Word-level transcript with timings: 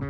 Hi, 0.00 0.06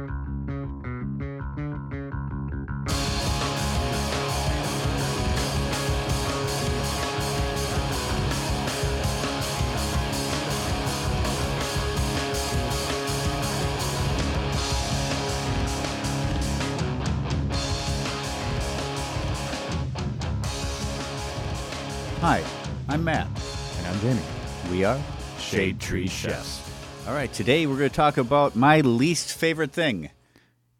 I'm 22.88 23.04
Matt. 23.04 23.26
And 23.78 23.86
I'm 23.86 24.00
Jamie. 24.00 24.20
We 24.70 24.84
are 24.84 25.00
Shade 25.38 25.80
Tree 25.80 26.06
Chefs. 26.06 26.67
All 27.08 27.14
right, 27.14 27.32
today 27.32 27.66
we're 27.66 27.78
going 27.78 27.88
to 27.88 27.96
talk 27.96 28.18
about 28.18 28.54
my 28.54 28.80
least 28.80 29.32
favorite 29.32 29.72
thing 29.72 30.10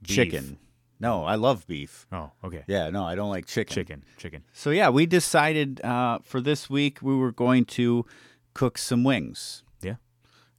Beef. 0.03 0.15
chicken. 0.15 0.59
No, 1.01 1.25
I 1.25 1.37
love 1.37 1.67
beef. 1.67 2.07
Oh, 2.13 2.33
okay. 2.45 2.65
Yeah, 2.67 2.91
no, 2.91 3.03
I 3.03 3.15
don't 3.15 3.31
like 3.31 3.47
chicken. 3.47 3.75
Chicken, 3.75 4.03
chicken. 4.19 4.45
So, 4.53 4.69
yeah, 4.69 4.91
we 4.91 5.07
decided 5.07 5.83
uh, 5.83 6.19
for 6.23 6.43
this 6.43 6.69
week 6.69 6.99
we 7.01 7.17
were 7.17 7.33
going 7.33 7.65
to 7.65 8.05
cook 8.53 8.77
some 8.77 9.05
wings. 9.05 9.63
Yeah. 9.81 9.95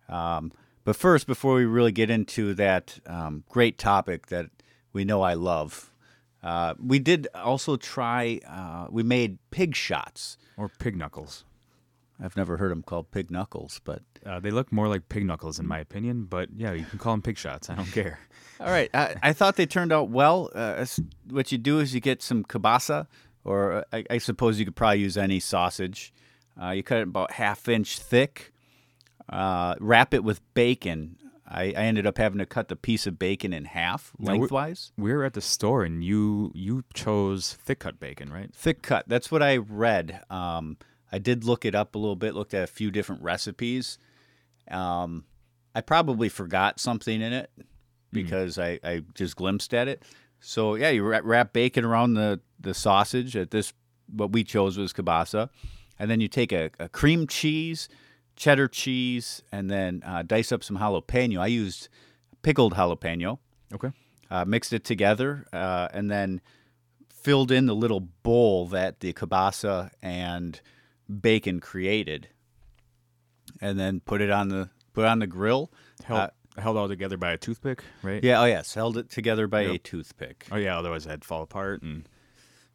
Um, 0.07 0.53
but 0.85 0.95
first, 0.95 1.27
before 1.27 1.53
we 1.53 1.65
really 1.65 1.91
get 1.91 2.09
into 2.09 2.55
that 2.55 2.99
um, 3.05 3.43
great 3.47 3.77
topic 3.77 4.25
that 4.27 4.47
we 4.91 5.05
know 5.05 5.21
I 5.21 5.35
love, 5.35 5.93
uh, 6.41 6.73
we 6.83 6.97
did 6.97 7.27
also 7.35 7.77
try, 7.77 8.39
uh, 8.49 8.87
we 8.89 9.03
made 9.03 9.37
pig 9.51 9.75
shots. 9.75 10.35
Or 10.57 10.67
pig 10.67 10.97
knuckles. 10.97 11.45
I've 12.21 12.35
never 12.35 12.57
heard 12.57 12.71
them 12.71 12.83
called 12.83 13.11
pig 13.11 13.31
knuckles, 13.31 13.79
but 13.83 14.01
Uh, 14.25 14.39
they 14.39 14.51
look 14.51 14.71
more 14.71 14.87
like 14.89 15.07
pig 15.07 15.25
knuckles 15.25 15.59
in 15.59 15.65
my 15.67 15.79
opinion, 15.79 16.25
but 16.25 16.49
yeah, 16.55 16.73
you 16.73 16.83
can 16.85 16.99
call 16.99 17.13
them 17.13 17.21
pig 17.21 17.37
shots. 17.37 17.69
I 17.69 17.75
don't 17.75 17.91
care. 17.91 18.19
All 18.59 18.67
right. 18.69 18.89
I, 18.93 19.15
I 19.23 19.33
thought 19.33 19.55
they 19.55 19.65
turned 19.65 19.93
out 19.93 20.09
well. 20.09 20.49
Uh, 20.53 20.85
what 21.29 21.51
you 21.51 21.57
do 21.57 21.79
is 21.79 21.93
you 21.95 22.01
get 22.01 22.21
some 22.21 22.43
kielbasa, 22.43 23.07
or 23.45 23.71
uh, 23.73 23.83
I, 23.93 24.03
I 24.09 24.17
suppose 24.17 24.59
you 24.59 24.65
could 24.65 24.75
probably 24.75 24.99
use 24.99 25.17
any 25.17 25.39
sausage. 25.39 26.13
Uh, 26.61 26.71
you 26.71 26.83
cut 26.83 26.99
it 26.99 27.03
about 27.07 27.31
half 27.33 27.69
inch 27.69 27.97
thick. 27.99 28.51
Uh, 29.29 29.75
wrap 29.79 30.13
it 30.13 30.23
with 30.23 30.41
bacon. 30.53 31.15
I, 31.47 31.65
I 31.67 31.83
ended 31.85 32.05
up 32.05 32.17
having 32.17 32.39
to 32.39 32.45
cut 32.45 32.67
the 32.67 32.75
piece 32.75 33.07
of 33.07 33.17
bacon 33.17 33.53
in 33.53 33.65
half 33.65 34.11
Now, 34.19 34.33
lengthwise. 34.33 34.91
We 34.97 35.13
were 35.13 35.23
at 35.23 35.33
the 35.33 35.41
store 35.41 35.83
and 35.83 36.03
you 36.03 36.51
you 36.53 36.83
chose 36.93 37.53
thick 37.53 37.79
cut 37.79 37.99
bacon, 37.99 38.31
right? 38.31 38.53
Thick 38.53 38.81
cut. 38.81 39.05
That's 39.07 39.31
what 39.31 39.41
I 39.41 39.57
read. 39.57 40.21
Um, 40.29 40.77
I 41.11 41.17
did 41.19 41.43
look 41.43 41.65
it 41.65 41.75
up 41.75 41.95
a 41.95 41.97
little 41.97 42.15
bit. 42.15 42.35
Looked 42.35 42.53
at 42.53 42.63
a 42.63 42.67
few 42.67 42.91
different 42.91 43.21
recipes. 43.23 43.97
Um, 44.69 45.25
I 45.73 45.81
probably 45.81 46.29
forgot 46.29 46.79
something 46.79 47.21
in 47.21 47.33
it 47.33 47.49
because 48.11 48.57
I, 48.59 48.79
I 48.83 49.03
just 49.13 49.35
glimpsed 49.35 49.73
at 49.73 49.87
it. 49.87 50.03
So 50.39 50.75
yeah, 50.75 50.89
you 50.89 51.03
wrap, 51.03 51.23
wrap 51.25 51.53
bacon 51.53 51.85
around 51.85 52.13
the, 52.13 52.39
the 52.59 52.73
sausage. 52.73 53.35
At 53.35 53.51
this, 53.51 53.73
what 54.11 54.31
we 54.31 54.43
chose 54.43 54.77
was 54.77 54.93
kibasa, 54.93 55.49
and 55.97 56.09
then 56.09 56.19
you 56.21 56.27
take 56.27 56.51
a, 56.51 56.71
a 56.79 56.89
cream 56.89 57.27
cheese, 57.27 57.89
cheddar 58.35 58.67
cheese, 58.67 59.43
and 59.51 59.69
then 59.69 60.01
uh, 60.05 60.23
dice 60.23 60.51
up 60.51 60.63
some 60.63 60.77
jalapeno. 60.77 61.39
I 61.39 61.47
used 61.47 61.89
pickled 62.41 62.73
jalapeno 62.73 63.37
Okay. 63.73 63.91
uh, 64.31 64.45
mixed 64.45 64.73
it 64.73 64.83
together, 64.83 65.45
uh, 65.53 65.89
and 65.93 66.09
then 66.09 66.41
filled 67.09 67.51
in 67.51 67.65
the 67.65 67.75
little 67.75 67.99
bowl 67.99 68.65
that 68.67 69.01
the 69.01 69.11
kibasa 69.13 69.91
and 70.01 70.61
bacon 71.09 71.59
created, 71.59 72.27
and 73.61 73.79
then 73.79 73.99
put 73.99 74.21
it 74.21 74.29
on 74.31 74.49
the 74.49 74.69
put 74.93 75.05
on 75.05 75.19
the 75.19 75.27
grill. 75.27 75.71
Held, 76.03 76.19
Uh, 76.19 76.29
held 76.61 76.77
all 76.77 76.87
together 76.87 77.17
by 77.17 77.31
a 77.31 77.37
toothpick, 77.37 77.83
right? 78.03 78.23
yeah, 78.23 78.41
oh 78.41 78.45
yes, 78.45 78.73
held 78.73 78.97
it 78.97 79.09
together 79.09 79.47
by 79.47 79.61
a 79.61 79.77
toothpick. 79.77 80.45
Oh 80.51 80.57
yeah, 80.57 80.77
otherwise 80.77 81.05
it'd 81.05 81.25
fall 81.25 81.43
apart 81.43 81.81
and 81.81 82.07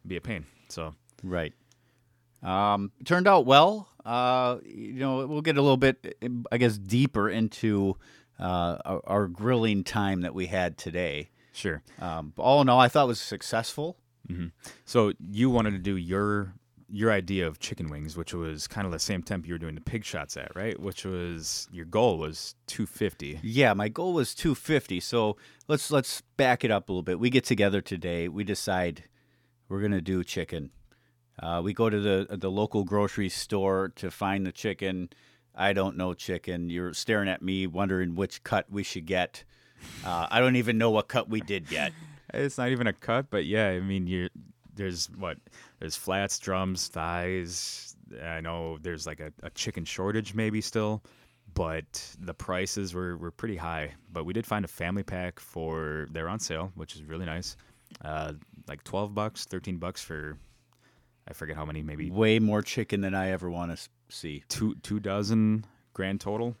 be 0.05 0.15
a 0.17 0.21
pain. 0.21 0.45
So 0.69 0.93
Right. 1.23 1.53
Um, 2.43 2.91
turned 3.05 3.27
out 3.27 3.45
well. 3.45 3.89
Uh, 4.05 4.57
you 4.63 4.93
know, 4.99 5.25
we'll 5.25 5.41
get 5.41 5.57
a 5.57 5.61
little 5.61 5.77
bit, 5.77 6.15
I 6.51 6.57
guess, 6.57 6.77
deeper 6.77 7.27
into 7.27 7.97
uh, 8.39 8.77
our, 8.85 9.01
our 9.05 9.27
grilling 9.27 9.83
time 9.83 10.21
that 10.21 10.35
we 10.35 10.45
had 10.45 10.77
today. 10.77 11.31
sure. 11.53 11.81
Um, 11.99 12.33
all 12.37 12.61
in 12.61 12.69
all, 12.69 12.79
I 12.79 12.87
thought 12.87 13.05
it 13.05 13.07
was 13.07 13.19
successful. 13.19 13.97
So 14.85 15.13
you 15.19 15.49
wanted 15.49 15.71
to 15.71 15.79
do 15.79 15.95
your 15.97 16.53
your 16.89 17.11
idea 17.11 17.47
of 17.47 17.59
chicken 17.59 17.89
wings, 17.89 18.15
which 18.15 18.33
was 18.33 18.67
kind 18.67 18.85
of 18.85 18.91
the 18.91 18.99
same 18.99 19.23
temp 19.23 19.47
you 19.47 19.53
were 19.53 19.59
doing 19.59 19.75
the 19.75 19.81
pig 19.81 20.05
shots 20.05 20.37
at, 20.37 20.55
right? 20.55 20.79
Which 20.79 21.03
was 21.03 21.67
your 21.71 21.85
goal 21.85 22.17
was 22.17 22.55
250. 22.67 23.39
Yeah, 23.41 23.73
my 23.73 23.89
goal 23.89 24.13
was 24.13 24.35
250. 24.35 24.99
So 24.99 25.37
let's 25.67 25.89
let's 25.91 26.21
back 26.37 26.63
it 26.63 26.71
up 26.71 26.89
a 26.89 26.91
little 26.91 27.03
bit. 27.03 27.19
We 27.19 27.29
get 27.29 27.43
together 27.43 27.81
today. 27.81 28.27
We 28.27 28.43
decide 28.43 29.03
we're 29.67 29.81
gonna 29.81 30.01
do 30.01 30.23
chicken. 30.23 30.71
Uh, 31.41 31.61
we 31.63 31.73
go 31.73 31.89
to 31.89 31.99
the 31.99 32.37
the 32.37 32.51
local 32.51 32.83
grocery 32.83 33.29
store 33.29 33.91
to 33.95 34.11
find 34.11 34.45
the 34.45 34.51
chicken. 34.51 35.09
I 35.55 35.73
don't 35.73 35.97
know 35.97 36.13
chicken. 36.13 36.69
You're 36.69 36.93
staring 36.93 37.29
at 37.29 37.41
me, 37.41 37.65
wondering 37.65 38.15
which 38.15 38.43
cut 38.43 38.69
we 38.69 38.83
should 38.83 39.05
get. 39.05 39.43
Uh, 40.05 40.27
I 40.29 40.39
don't 40.39 40.55
even 40.55 40.77
know 40.77 40.91
what 40.91 41.07
cut 41.07 41.29
we 41.29 41.41
did 41.41 41.67
get. 41.67 41.93
It's 42.33 42.57
not 42.57 42.69
even 42.69 42.87
a 42.87 42.91
cut, 42.91 43.27
but 43.29 43.45
yeah, 43.45 43.69
I 43.69 43.79
mean, 43.79 44.07
you 44.07 44.29
there's 44.75 45.07
what 45.17 45.37
there's 45.79 45.95
flats, 45.95 46.39
drums, 46.39 46.87
thighs. 46.87 47.95
I 48.23 48.41
know 48.41 48.77
there's 48.81 49.07
like 49.07 49.19
a, 49.19 49.31
a 49.43 49.49
chicken 49.51 49.85
shortage 49.85 50.33
maybe 50.33 50.61
still, 50.61 51.03
but 51.53 51.85
the 52.19 52.33
prices 52.33 52.93
were, 52.93 53.17
were 53.17 53.31
pretty 53.31 53.57
high. 53.57 53.93
But 54.11 54.25
we 54.25 54.33
did 54.33 54.45
find 54.45 54.63
a 54.63 54.67
family 54.67 55.03
pack 55.03 55.39
for 55.39 56.07
they're 56.11 56.29
on 56.29 56.39
sale, 56.39 56.71
which 56.75 56.95
is 56.95 57.03
really 57.03 57.25
nice. 57.25 57.57
Uh, 58.03 58.33
like 58.67 58.83
twelve 58.83 59.13
bucks, 59.13 59.45
thirteen 59.45 59.77
bucks 59.77 60.03
for 60.03 60.37
I 61.27 61.33
forget 61.33 61.55
how 61.55 61.65
many, 61.65 61.81
maybe 61.81 62.11
Way 62.11 62.39
more 62.39 62.61
chicken 62.61 63.01
than 63.01 63.15
I 63.15 63.31
ever 63.31 63.49
want 63.49 63.75
to 63.75 63.89
see. 64.09 64.43
two 64.49 64.75
two 64.83 64.99
dozen 64.99 65.65
grand 65.93 66.21
total. 66.21 66.55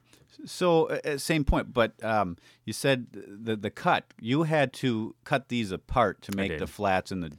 So, 0.45 0.89
uh, 0.89 0.99
uh, 1.05 1.17
same 1.17 1.45
point, 1.45 1.73
but 1.73 2.03
um, 2.03 2.37
you 2.65 2.73
said 2.73 3.07
the 3.11 3.55
the 3.55 3.69
cut. 3.69 4.05
You 4.19 4.43
had 4.43 4.73
to 4.73 5.15
cut 5.23 5.49
these 5.49 5.71
apart 5.71 6.21
to 6.23 6.35
make 6.35 6.57
the 6.57 6.67
flats 6.67 7.11
and 7.11 7.23
the 7.23 7.31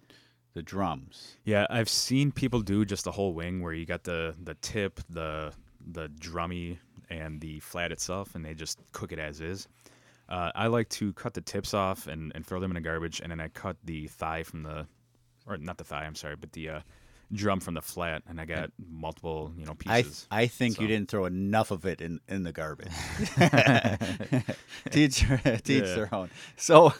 the 0.56 0.62
drums. 0.62 1.36
Yeah, 1.44 1.66
I've 1.68 1.90
seen 1.90 2.32
people 2.32 2.62
do 2.62 2.86
just 2.86 3.04
the 3.04 3.12
whole 3.12 3.34
wing 3.34 3.60
where 3.60 3.74
you 3.74 3.84
got 3.84 4.04
the 4.04 4.34
the 4.42 4.54
tip, 4.54 5.00
the 5.10 5.52
the 5.92 6.08
drummy, 6.08 6.78
and 7.10 7.40
the 7.42 7.60
flat 7.60 7.92
itself, 7.92 8.34
and 8.34 8.42
they 8.42 8.54
just 8.54 8.80
cook 8.92 9.12
it 9.12 9.18
as 9.18 9.42
is. 9.42 9.68
Uh, 10.30 10.50
I 10.54 10.68
like 10.68 10.88
to 10.88 11.12
cut 11.12 11.34
the 11.34 11.42
tips 11.42 11.74
off 11.74 12.06
and, 12.08 12.32
and 12.34 12.44
throw 12.44 12.58
them 12.58 12.70
in 12.70 12.74
the 12.74 12.80
garbage, 12.80 13.20
and 13.20 13.30
then 13.30 13.40
I 13.40 13.48
cut 13.48 13.76
the 13.84 14.08
thigh 14.08 14.42
from 14.42 14.62
the, 14.62 14.86
or 15.46 15.58
not 15.58 15.76
the 15.76 15.84
thigh, 15.84 16.04
I'm 16.04 16.16
sorry, 16.16 16.36
but 16.36 16.50
the 16.52 16.68
uh, 16.70 16.80
drum 17.32 17.60
from 17.60 17.74
the 17.74 17.82
flat, 17.82 18.22
and 18.28 18.40
I 18.40 18.44
got 18.44 18.70
multiple 18.88 19.52
you 19.58 19.64
know 19.66 19.74
pieces. 19.74 20.26
I 20.30 20.42
I 20.42 20.46
think 20.46 20.80
you 20.80 20.86
didn't 20.86 21.08
throw 21.08 21.24
enough 21.24 21.70
of 21.70 21.84
it 21.84 22.00
in, 22.00 22.20
in 22.28 22.42
the 22.44 22.52
garbage. 22.52 22.92
teach 24.90 25.24
teach 25.64 25.84
Yeah. 25.84 25.94
their 25.94 26.14
own. 26.14 26.30
So, 26.56 26.76
all 26.82 26.92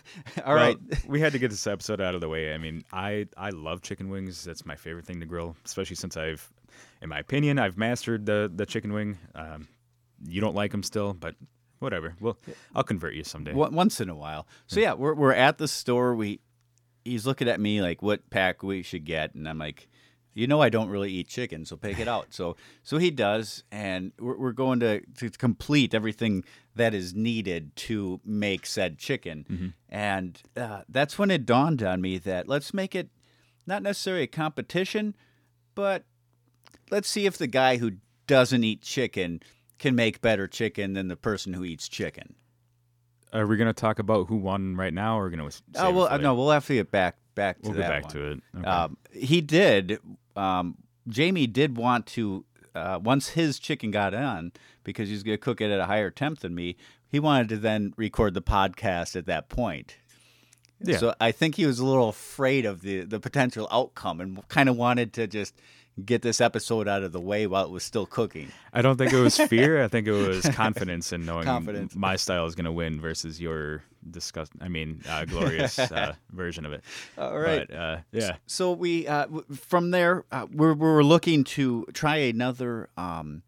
Well, 0.45 0.57
right. 0.57 0.79
we 1.07 1.21
had 1.21 1.33
to 1.33 1.39
get 1.39 1.51
this 1.51 1.67
episode 1.67 2.01
out 2.01 2.15
of 2.15 2.21
the 2.21 2.29
way. 2.29 2.53
I 2.55 2.59
mean, 2.59 2.85
I 2.93 3.27
I 3.37 3.51
love 3.51 3.83
chicken 3.83 4.09
wings. 4.09 4.45
That's 4.45 4.67
my 4.67 4.77
favorite 4.77 5.07
thing 5.07 5.21
to 5.21 5.27
grill, 5.27 5.57
especially 5.65 5.97
since 5.97 6.17
I've, 6.17 6.51
in 7.03 7.09
my 7.09 7.19
opinion, 7.19 7.59
I've 7.59 7.77
mastered 7.79 8.27
the 8.27 8.51
the 8.55 8.67
chicken 8.67 8.93
wing. 8.93 9.19
Um, 9.35 9.69
you 10.27 10.41
don't 10.41 10.55
like 10.55 10.71
them 10.73 10.83
still, 10.83 11.13
but 11.15 11.35
whatever. 11.79 12.15
Well, 12.21 12.39
I'll 12.75 12.85
convert 12.85 13.15
you 13.15 13.25
someday. 13.25 13.53
Once 13.53 14.01
in 14.01 14.09
a 14.09 14.15
while. 14.17 14.47
So 14.67 14.81
yeah, 14.81 14.95
we're 14.95 15.15
we're 15.15 15.33
at 15.35 15.59
the 15.59 15.69
store. 15.69 16.15
We 16.15 16.41
he's 17.05 17.27
looking 17.27 17.49
at 17.49 17.61
me 17.61 17.81
like 17.83 18.03
what 18.03 18.29
pack 18.31 18.63
we 18.63 18.83
should 18.83 19.05
get, 19.05 19.35
and 19.35 19.49
I'm 19.49 19.59
like, 19.59 19.89
you 20.37 20.47
know, 20.47 20.61
I 20.61 20.69
don't 20.69 20.91
really 20.91 21.11
eat 21.11 21.29
chicken, 21.29 21.65
so 21.65 21.77
pick 21.77 21.99
it 21.99 22.07
out. 22.07 22.27
So 22.29 22.57
so 22.83 22.99
he 22.99 23.11
does, 23.11 23.65
and 23.73 24.13
we're, 24.21 24.37
we're 24.37 24.53
going 24.53 24.81
to 24.81 25.01
to 25.17 25.31
complete 25.31 25.95
everything 25.95 26.45
that 26.75 26.93
is 26.93 27.15
needed 27.15 27.75
to 27.77 28.21
make 28.23 28.67
said 28.67 28.99
chicken, 28.99 29.73
and 29.89 30.41
uh, 30.55 30.83
that's 30.91 31.19
when 31.19 31.31
it 31.31 31.47
dawned 31.47 31.83
on 31.83 32.03
me 32.03 32.19
that 32.19 32.49
let's 32.49 32.75
make 32.75 32.95
it 32.95 33.09
not 33.67 33.83
necessarily 33.83 34.25
a 34.25 34.29
competition, 34.29 35.15
but 35.75 36.05
let's 36.91 37.09
see 37.09 37.25
if 37.25 37.39
the 37.39 37.47
guy 37.47 37.79
who 37.79 37.93
doesn't 38.27 38.63
eat 38.63 38.83
chicken 38.83 39.41
can 39.79 39.95
make 39.95 40.21
better 40.21 40.47
chicken 40.47 40.93
than 40.93 41.09
the 41.09 41.17
person 41.17 41.55
who 41.55 41.65
eats 41.65 41.89
chicken. 41.89 42.35
Are 43.33 43.47
we 43.47 43.57
gonna 43.57 43.73
talk 43.73 43.99
about 43.99 44.29
who 44.29 44.37
won 44.37 44.77
right 44.77 44.93
now, 44.93 45.19
or 45.19 45.23
are 45.23 45.31
we 45.31 45.37
gonna? 45.37 45.51
Oh 45.77 45.89
it 45.89 45.95
well, 45.95 46.19
no, 46.19 46.35
we'll 46.35 46.51
have 46.51 46.67
to 46.67 46.75
get 46.75 46.91
back 46.91 47.17
back 47.35 47.63
to 47.63 47.71
we'll 47.71 47.79
that 47.79 47.83
get 47.83 47.89
back 47.89 48.03
one. 48.05 48.13
to 48.13 48.31
it. 48.33 48.41
Okay. 48.59 48.67
Um, 48.67 48.97
he 49.13 49.41
did. 49.41 49.99
Um, 50.37 50.77
Jamie 51.09 51.47
did 51.47 51.77
want 51.77 52.07
to. 52.09 52.45
Uh, 52.75 52.99
once 53.03 53.31
his 53.31 53.59
chicken 53.59 53.91
got 53.91 54.13
on, 54.13 54.53
because 54.85 55.09
he's 55.09 55.23
going 55.23 55.33
to 55.35 55.41
cook 55.41 55.63
it 55.63 55.71
at 55.71 55.81
a 55.81 55.87
higher 55.87 56.11
temp 56.11 56.41
than 56.41 56.55
me, 56.55 56.77
he 57.09 57.19
wanted 57.19 57.49
to 57.49 57.57
then 57.57 57.95
record 57.97 58.35
the 58.35 58.43
podcast 58.43 59.17
at 59.17 59.25
that 59.25 59.49
point. 59.49 59.97
Yeah. 60.81 60.99
So 60.99 61.15
I 61.19 61.33
think 61.33 61.55
he 61.55 61.65
was 61.65 61.79
a 61.79 61.87
little 61.87 62.11
afraid 62.11 62.67
of 62.67 62.83
the 62.83 63.01
the 63.01 63.19
potential 63.19 63.67
outcome 63.71 64.21
and 64.21 64.47
kind 64.49 64.69
of 64.69 64.77
wanted 64.77 65.15
to 65.15 65.27
just 65.27 65.55
get 66.05 66.21
this 66.21 66.41
episode 66.41 66.87
out 66.87 67.03
of 67.03 67.13
the 67.13 67.21
way 67.21 67.47
while 67.47 67.65
it 67.65 67.71
was 67.71 67.83
still 67.83 68.05
cooking. 68.05 68.49
I 68.75 68.83
don't 68.83 68.99
think 68.99 69.15
it 69.15 69.21
was 69.21 69.39
fear. 69.39 69.83
I 69.83 69.89
think 69.89 70.07
it 70.07 70.13
was 70.13 70.47
confidence 70.53 71.13
in 71.15 71.25
knowing 71.25 71.45
Confidence. 71.45 71.97
my 71.97 72.17
style 72.17 72.45
is 72.45 72.55
gonna 72.55 72.73
win 72.73 73.01
versus 73.01 73.41
your 73.41 73.85
disgust. 74.11 74.53
I 74.61 74.69
mean, 74.69 75.03
uh, 75.09 75.25
glorious 75.25 75.79
uh, 75.79 76.15
version 76.33 76.67
of 76.67 76.73
it. 76.73 76.85
All 77.19 77.39
right. 77.39 77.67
But, 77.69 77.77
uh, 77.77 77.97
yeah. 78.13 78.37
So 78.47 78.73
we 78.73 79.07
uh, 79.07 79.25
w- 79.25 79.45
from 79.55 79.91
there 79.91 80.25
uh, 80.31 80.47
we're 80.53 80.75
we're 80.75 81.03
looking 81.03 81.45
to 81.45 81.87
try 81.93 82.17
another 82.17 82.89
um, 82.97 83.43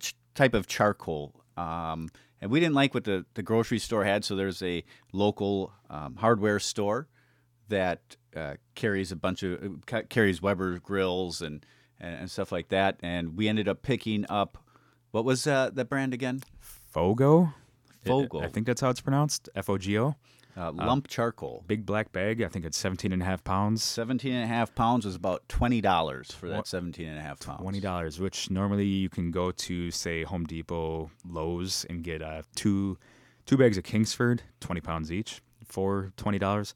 ch- 0.00 0.14
type 0.34 0.54
of 0.54 0.66
charcoal, 0.66 1.34
um, 1.56 2.08
and 2.40 2.50
we 2.50 2.60
didn't 2.60 2.74
like 2.74 2.94
what 2.94 3.04
the 3.04 3.24
the 3.34 3.42
grocery 3.42 3.78
store 3.78 4.04
had. 4.04 4.24
So 4.24 4.36
there's 4.36 4.62
a 4.62 4.84
local 5.12 5.72
um, 5.88 6.16
hardware 6.16 6.58
store 6.58 7.08
that 7.68 8.16
uh, 8.36 8.54
carries 8.74 9.12
a 9.12 9.16
bunch 9.16 9.42
of 9.42 9.58
carries 10.08 10.42
Weber 10.42 10.78
grills 10.78 11.40
and, 11.40 11.64
and 11.98 12.14
and 12.20 12.30
stuff 12.30 12.52
like 12.52 12.68
that. 12.68 12.98
And 13.02 13.36
we 13.36 13.48
ended 13.48 13.68
up 13.68 13.82
picking 13.82 14.26
up 14.28 14.58
what 15.12 15.24
was 15.24 15.46
uh, 15.46 15.70
the 15.72 15.84
brand 15.84 16.14
again? 16.14 16.42
Fogo. 16.60 17.52
Fogo. 18.04 18.40
I 18.40 18.48
think 18.48 18.66
that's 18.66 18.80
how 18.80 18.90
it's 18.90 19.00
pronounced. 19.00 19.48
F 19.54 19.68
O 19.68 19.78
G 19.78 19.98
O. 19.98 20.16
Uh, 20.56 20.72
lump 20.72 21.06
charcoal. 21.06 21.62
Big 21.66 21.86
black 21.86 22.10
bag. 22.12 22.42
I 22.42 22.48
think 22.48 22.64
it's 22.64 22.76
17 22.76 23.12
and 23.12 23.22
a 23.22 23.24
half 23.24 23.44
pounds. 23.44 23.84
17 23.84 24.32
and 24.32 24.44
a 24.44 24.46
half 24.48 24.74
pounds 24.74 25.06
was 25.06 25.14
about 25.14 25.46
$20 25.48 26.32
for 26.32 26.48
that 26.48 26.66
17 26.66 27.08
and 27.08 27.18
a 27.18 27.22
half 27.22 27.38
pounds. 27.40 27.60
Twenty 27.60 27.80
dollars, 27.80 28.18
which 28.18 28.50
normally 28.50 28.84
you 28.84 29.08
can 29.08 29.30
go 29.30 29.52
to 29.52 29.90
say 29.90 30.24
Home 30.24 30.44
Depot, 30.44 31.10
Lowe's, 31.26 31.86
and 31.88 32.02
get 32.02 32.20
uh, 32.20 32.42
two 32.56 32.98
two 33.46 33.56
bags 33.56 33.78
of 33.78 33.84
Kingsford, 33.84 34.42
twenty 34.60 34.80
pounds 34.80 35.12
each, 35.12 35.40
for 35.64 36.12
twenty 36.16 36.38
dollars. 36.38 36.74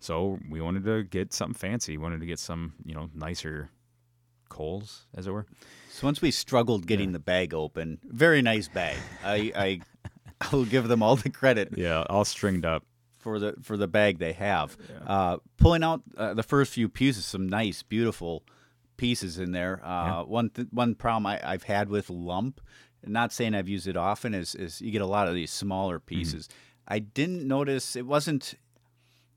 So 0.00 0.40
we 0.50 0.60
wanted 0.60 0.84
to 0.84 1.04
get 1.04 1.32
something 1.32 1.54
fancy. 1.54 1.96
We 1.96 2.02
wanted 2.02 2.20
to 2.20 2.26
get 2.26 2.40
some, 2.40 2.74
you 2.84 2.92
know, 2.92 3.08
nicer 3.14 3.70
coals, 4.48 5.06
as 5.14 5.28
it 5.28 5.30
were. 5.30 5.46
So 5.90 6.06
once 6.08 6.20
we 6.20 6.32
struggled 6.32 6.86
getting 6.88 7.12
the 7.12 7.20
bag 7.20 7.54
open, 7.54 8.00
very 8.04 8.42
nice 8.42 8.66
bag. 8.66 8.96
I, 9.24 9.52
I 9.54 9.80
I'll 10.52 10.64
give 10.64 10.88
them 10.88 11.02
all 11.02 11.16
the 11.16 11.30
credit 11.30 11.74
Yeah, 11.76 12.04
all 12.08 12.24
stringed 12.24 12.64
up. 12.64 12.84
for 13.18 13.38
the 13.38 13.54
for 13.62 13.76
the 13.76 13.86
bag 13.88 14.18
they 14.18 14.32
have. 14.32 14.76
Uh, 15.06 15.36
pulling 15.58 15.82
out 15.82 16.02
uh, 16.16 16.34
the 16.34 16.42
first 16.42 16.72
few 16.72 16.88
pieces, 16.88 17.24
some 17.24 17.48
nice, 17.48 17.82
beautiful 17.82 18.42
pieces 18.96 19.38
in 19.38 19.52
there. 19.52 19.80
Uh, 19.84 20.22
One 20.24 20.50
th- 20.50 20.68
one 20.70 20.94
problem 20.94 21.26
I, 21.26 21.40
I've 21.42 21.64
had 21.64 21.88
with 21.88 22.10
lump, 22.10 22.60
not 23.06 23.32
saying 23.32 23.54
I've 23.54 23.68
used 23.68 23.86
it 23.86 23.96
often, 23.96 24.34
is 24.34 24.54
is 24.54 24.80
you 24.80 24.90
get 24.90 25.02
a 25.02 25.06
lot 25.06 25.28
of 25.28 25.34
these 25.34 25.50
smaller 25.50 25.98
pieces. 25.98 26.48
I 26.88 26.98
didn't 26.98 27.46
notice 27.46 27.96
it 27.96 28.06
wasn't. 28.06 28.54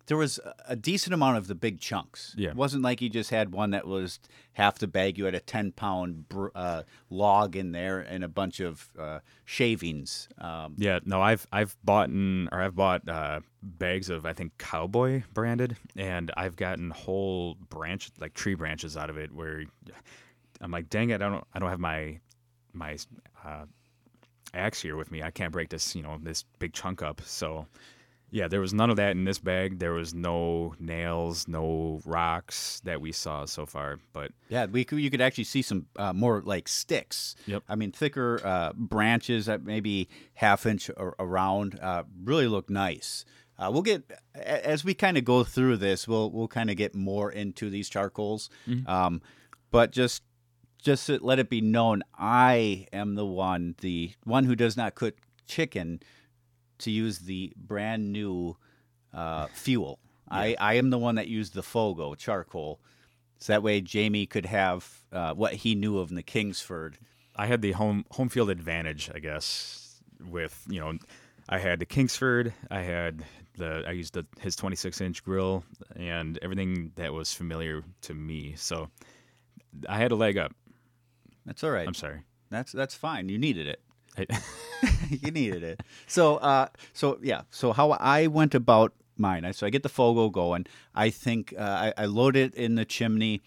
There 0.08 0.18
was 0.18 0.40
a- 0.68 0.76
decent 0.76 1.14
amount 1.14 1.38
of 1.38 1.48
the 1.48 1.56
big 1.56 1.80
chunks. 1.80 2.36
Yeah. 2.38 2.50
It 2.50 2.56
wasn't 2.56 2.84
like 2.84 3.02
you 3.02 3.10
just 3.10 3.32
had 3.32 3.52
one 3.52 3.72
that 3.72 3.88
was 3.88 4.20
half 4.54 4.78
the 4.78 4.88
bag. 4.88 5.18
You 5.18 5.26
had 5.26 5.34
a 5.36 5.40
ten 5.40 5.72
pound 5.72 6.30
br- 6.30 6.50
uh, 6.54 6.84
log 7.10 7.56
in 7.56 7.72
there 7.72 8.00
and 8.02 8.24
a 8.24 8.28
bunch 8.28 8.60
of 8.60 8.90
uh, 9.00 9.20
shavings. 9.46 10.30
Um, 10.38 10.76
Yeah, 10.78 11.00
no, 11.06 11.22
I've 11.22 11.48
I've 11.52 11.76
bought 11.84 12.10
in, 12.10 12.50
or 12.52 12.62
I've 12.62 12.76
bought 12.76 13.08
uh, 13.10 13.40
bags 13.64 14.10
of 14.10 14.26
I 14.26 14.34
think 14.34 14.58
cowboy 14.60 15.24
branded, 15.34 15.76
and 15.96 16.32
I've 16.38 16.56
gotten 16.56 16.92
whole 16.92 17.56
branch 17.70 18.12
like 18.20 18.34
tree 18.36 18.56
branches 18.56 18.96
out 18.96 19.10
of 19.10 19.18
it. 19.18 19.32
Where 19.34 19.64
I'm 20.62 20.72
like, 20.72 20.90
dang 20.90 21.10
it, 21.10 21.16
I 21.22 21.30
don't 21.30 21.44
I 21.54 21.60
don't 21.60 21.70
have 21.70 21.80
my 21.80 22.20
my 22.74 22.98
uh, 23.44 23.66
axe 24.54 24.82
here 24.82 24.96
with 24.98 25.12
me. 25.12 25.24
I 25.24 25.32
can't 25.32 25.52
break 25.52 25.70
this 25.70 25.96
you 25.96 26.04
know 26.04 26.20
this 26.22 26.44
big 26.60 26.74
chunk 26.74 27.02
up. 27.02 27.22
So 27.26 27.66
yeah, 28.36 28.50
there 28.50 28.60
was 28.60 28.74
none 28.74 28.90
of 28.90 28.98
that 28.98 29.12
in 29.12 29.24
this 29.24 29.40
bag. 29.40 29.80
There 29.80 29.94
was 29.94 30.14
no 30.14 30.76
nails, 30.78 31.48
no 31.48 32.02
rocks 32.04 32.82
that 32.84 33.00
we 33.00 33.14
saw 33.14 33.46
so 33.46 33.66
far. 33.66 33.98
But 34.12 34.34
Yeah, 34.50 34.66
we 34.66 34.84
could, 34.84 35.00
you 35.00 35.10
could 35.10 35.22
actually 35.22 35.46
see 35.46 35.62
some 35.62 35.86
uh, 35.96 36.12
more 36.12 36.42
like 36.44 36.68
sticks. 36.68 37.38
Yep. 37.48 37.64
I 37.70 37.76
mean, 37.76 37.94
thicker 37.94 38.42
uh, 38.44 38.74
branches 38.76 39.46
that 39.46 39.64
maybe 39.64 40.10
half 40.34 40.66
inch 40.66 40.92
ar- 40.98 41.16
around 41.18 41.80
uh, 41.82 42.04
really 42.26 42.50
look 42.50 42.70
nice. 42.70 43.24
Uh, 43.58 43.70
we'll 43.72 43.84
get 43.84 44.04
as 44.36 44.84
we 44.84 44.94
kind 44.94 45.18
of 45.18 45.24
go 45.24 45.46
through 45.46 45.78
this, 45.78 46.06
we'll 46.06 46.30
we'll 46.30 46.50
kind 46.50 46.70
of 46.70 46.76
get 46.76 46.94
more 46.94 47.32
into 47.32 47.70
these 47.70 47.88
charcoals. 47.88 48.50
Um, 48.86 49.22
but 49.72 49.94
just 49.94 50.24
just 50.84 51.08
to 51.08 51.20
let 51.24 51.40
it 51.40 51.50
be 51.50 51.62
known, 51.62 52.04
I 52.20 52.88
am 52.92 53.16
the 53.16 53.26
one, 53.26 53.76
the 53.80 54.12
one 54.26 54.44
who 54.44 54.58
does 54.58 54.76
not 54.76 54.94
cook 54.94 55.16
chicken, 55.48 56.02
to 56.80 56.92
use 56.92 57.20
the 57.20 57.54
brand 57.56 58.12
new 58.12 58.58
uh, 59.14 59.48
fuel. 59.48 60.00
I, 60.30 60.56
I 60.60 60.74
am 60.76 60.90
the 60.90 60.98
one 60.98 61.16
that 61.16 61.28
used 61.28 61.54
the 61.54 61.62
Fogo 61.62 62.16
charcoal. 62.16 62.80
So 63.38 63.54
that 63.54 63.64
way 63.64 63.82
Jamie 63.82 64.26
could 64.26 64.46
have 64.46 64.90
uh, 65.12 65.34
what 65.34 65.54
he 65.54 65.76
knew 65.76 66.00
of 66.00 66.10
in 66.10 66.16
the 66.16 66.24
Kingsford. 66.24 66.98
I 67.36 67.46
had 67.48 67.62
the 67.62 67.74
home 67.74 68.06
home 68.12 68.30
field 68.30 68.50
advantage, 68.50 69.12
I 69.14 69.20
guess. 69.20 70.02
With 70.30 70.64
you 70.68 70.80
know, 70.80 70.98
I 71.50 71.60
had 71.60 71.80
the 71.80 71.86
Kingsford, 71.86 72.54
I 72.72 72.80
had 72.80 73.24
the 73.58 73.84
I 73.88 73.92
used 73.92 74.14
the, 74.14 74.26
his 74.40 74.56
26 74.56 75.02
inch 75.02 75.24
grill 75.24 75.64
and 75.96 76.40
everything 76.42 76.92
that 76.96 77.14
was 77.14 77.34
familiar 77.34 77.84
to 78.04 78.14
me. 78.14 78.54
So 78.56 78.90
I 79.88 79.98
had 79.98 80.12
a 80.12 80.16
leg 80.16 80.38
up. 80.38 80.54
That's 81.46 81.64
all 81.64 81.72
right. 81.72 81.88
I'm 81.88 81.94
sorry. 81.94 82.22
That's 82.50 82.72
that's 82.72 82.96
fine. 82.96 83.30
You 83.30 83.38
needed 83.38 83.68
it. 83.68 83.82
I, 84.18 84.26
you 85.22 85.32
needed 85.32 85.64
it. 85.64 85.82
So 86.08 86.38
uh, 86.38 86.68
so 86.94 87.20
yeah. 87.22 87.42
So 87.50 87.74
how 87.74 87.92
I 87.92 88.28
went 88.28 88.56
about 88.56 88.94
mine. 89.18 89.46
I, 89.46 89.52
so 89.52 89.66
I 89.66 89.70
get 89.70 89.84
the 89.84 89.90
Fogo 89.90 90.30
going. 90.30 90.66
I 90.94 91.10
think 91.10 91.54
uh, 91.58 91.62
I, 91.98 92.04
I 92.04 92.06
load 92.06 92.36
it 92.36 92.54
in 92.56 92.76
the 92.76 92.86
chimney. 92.86 93.42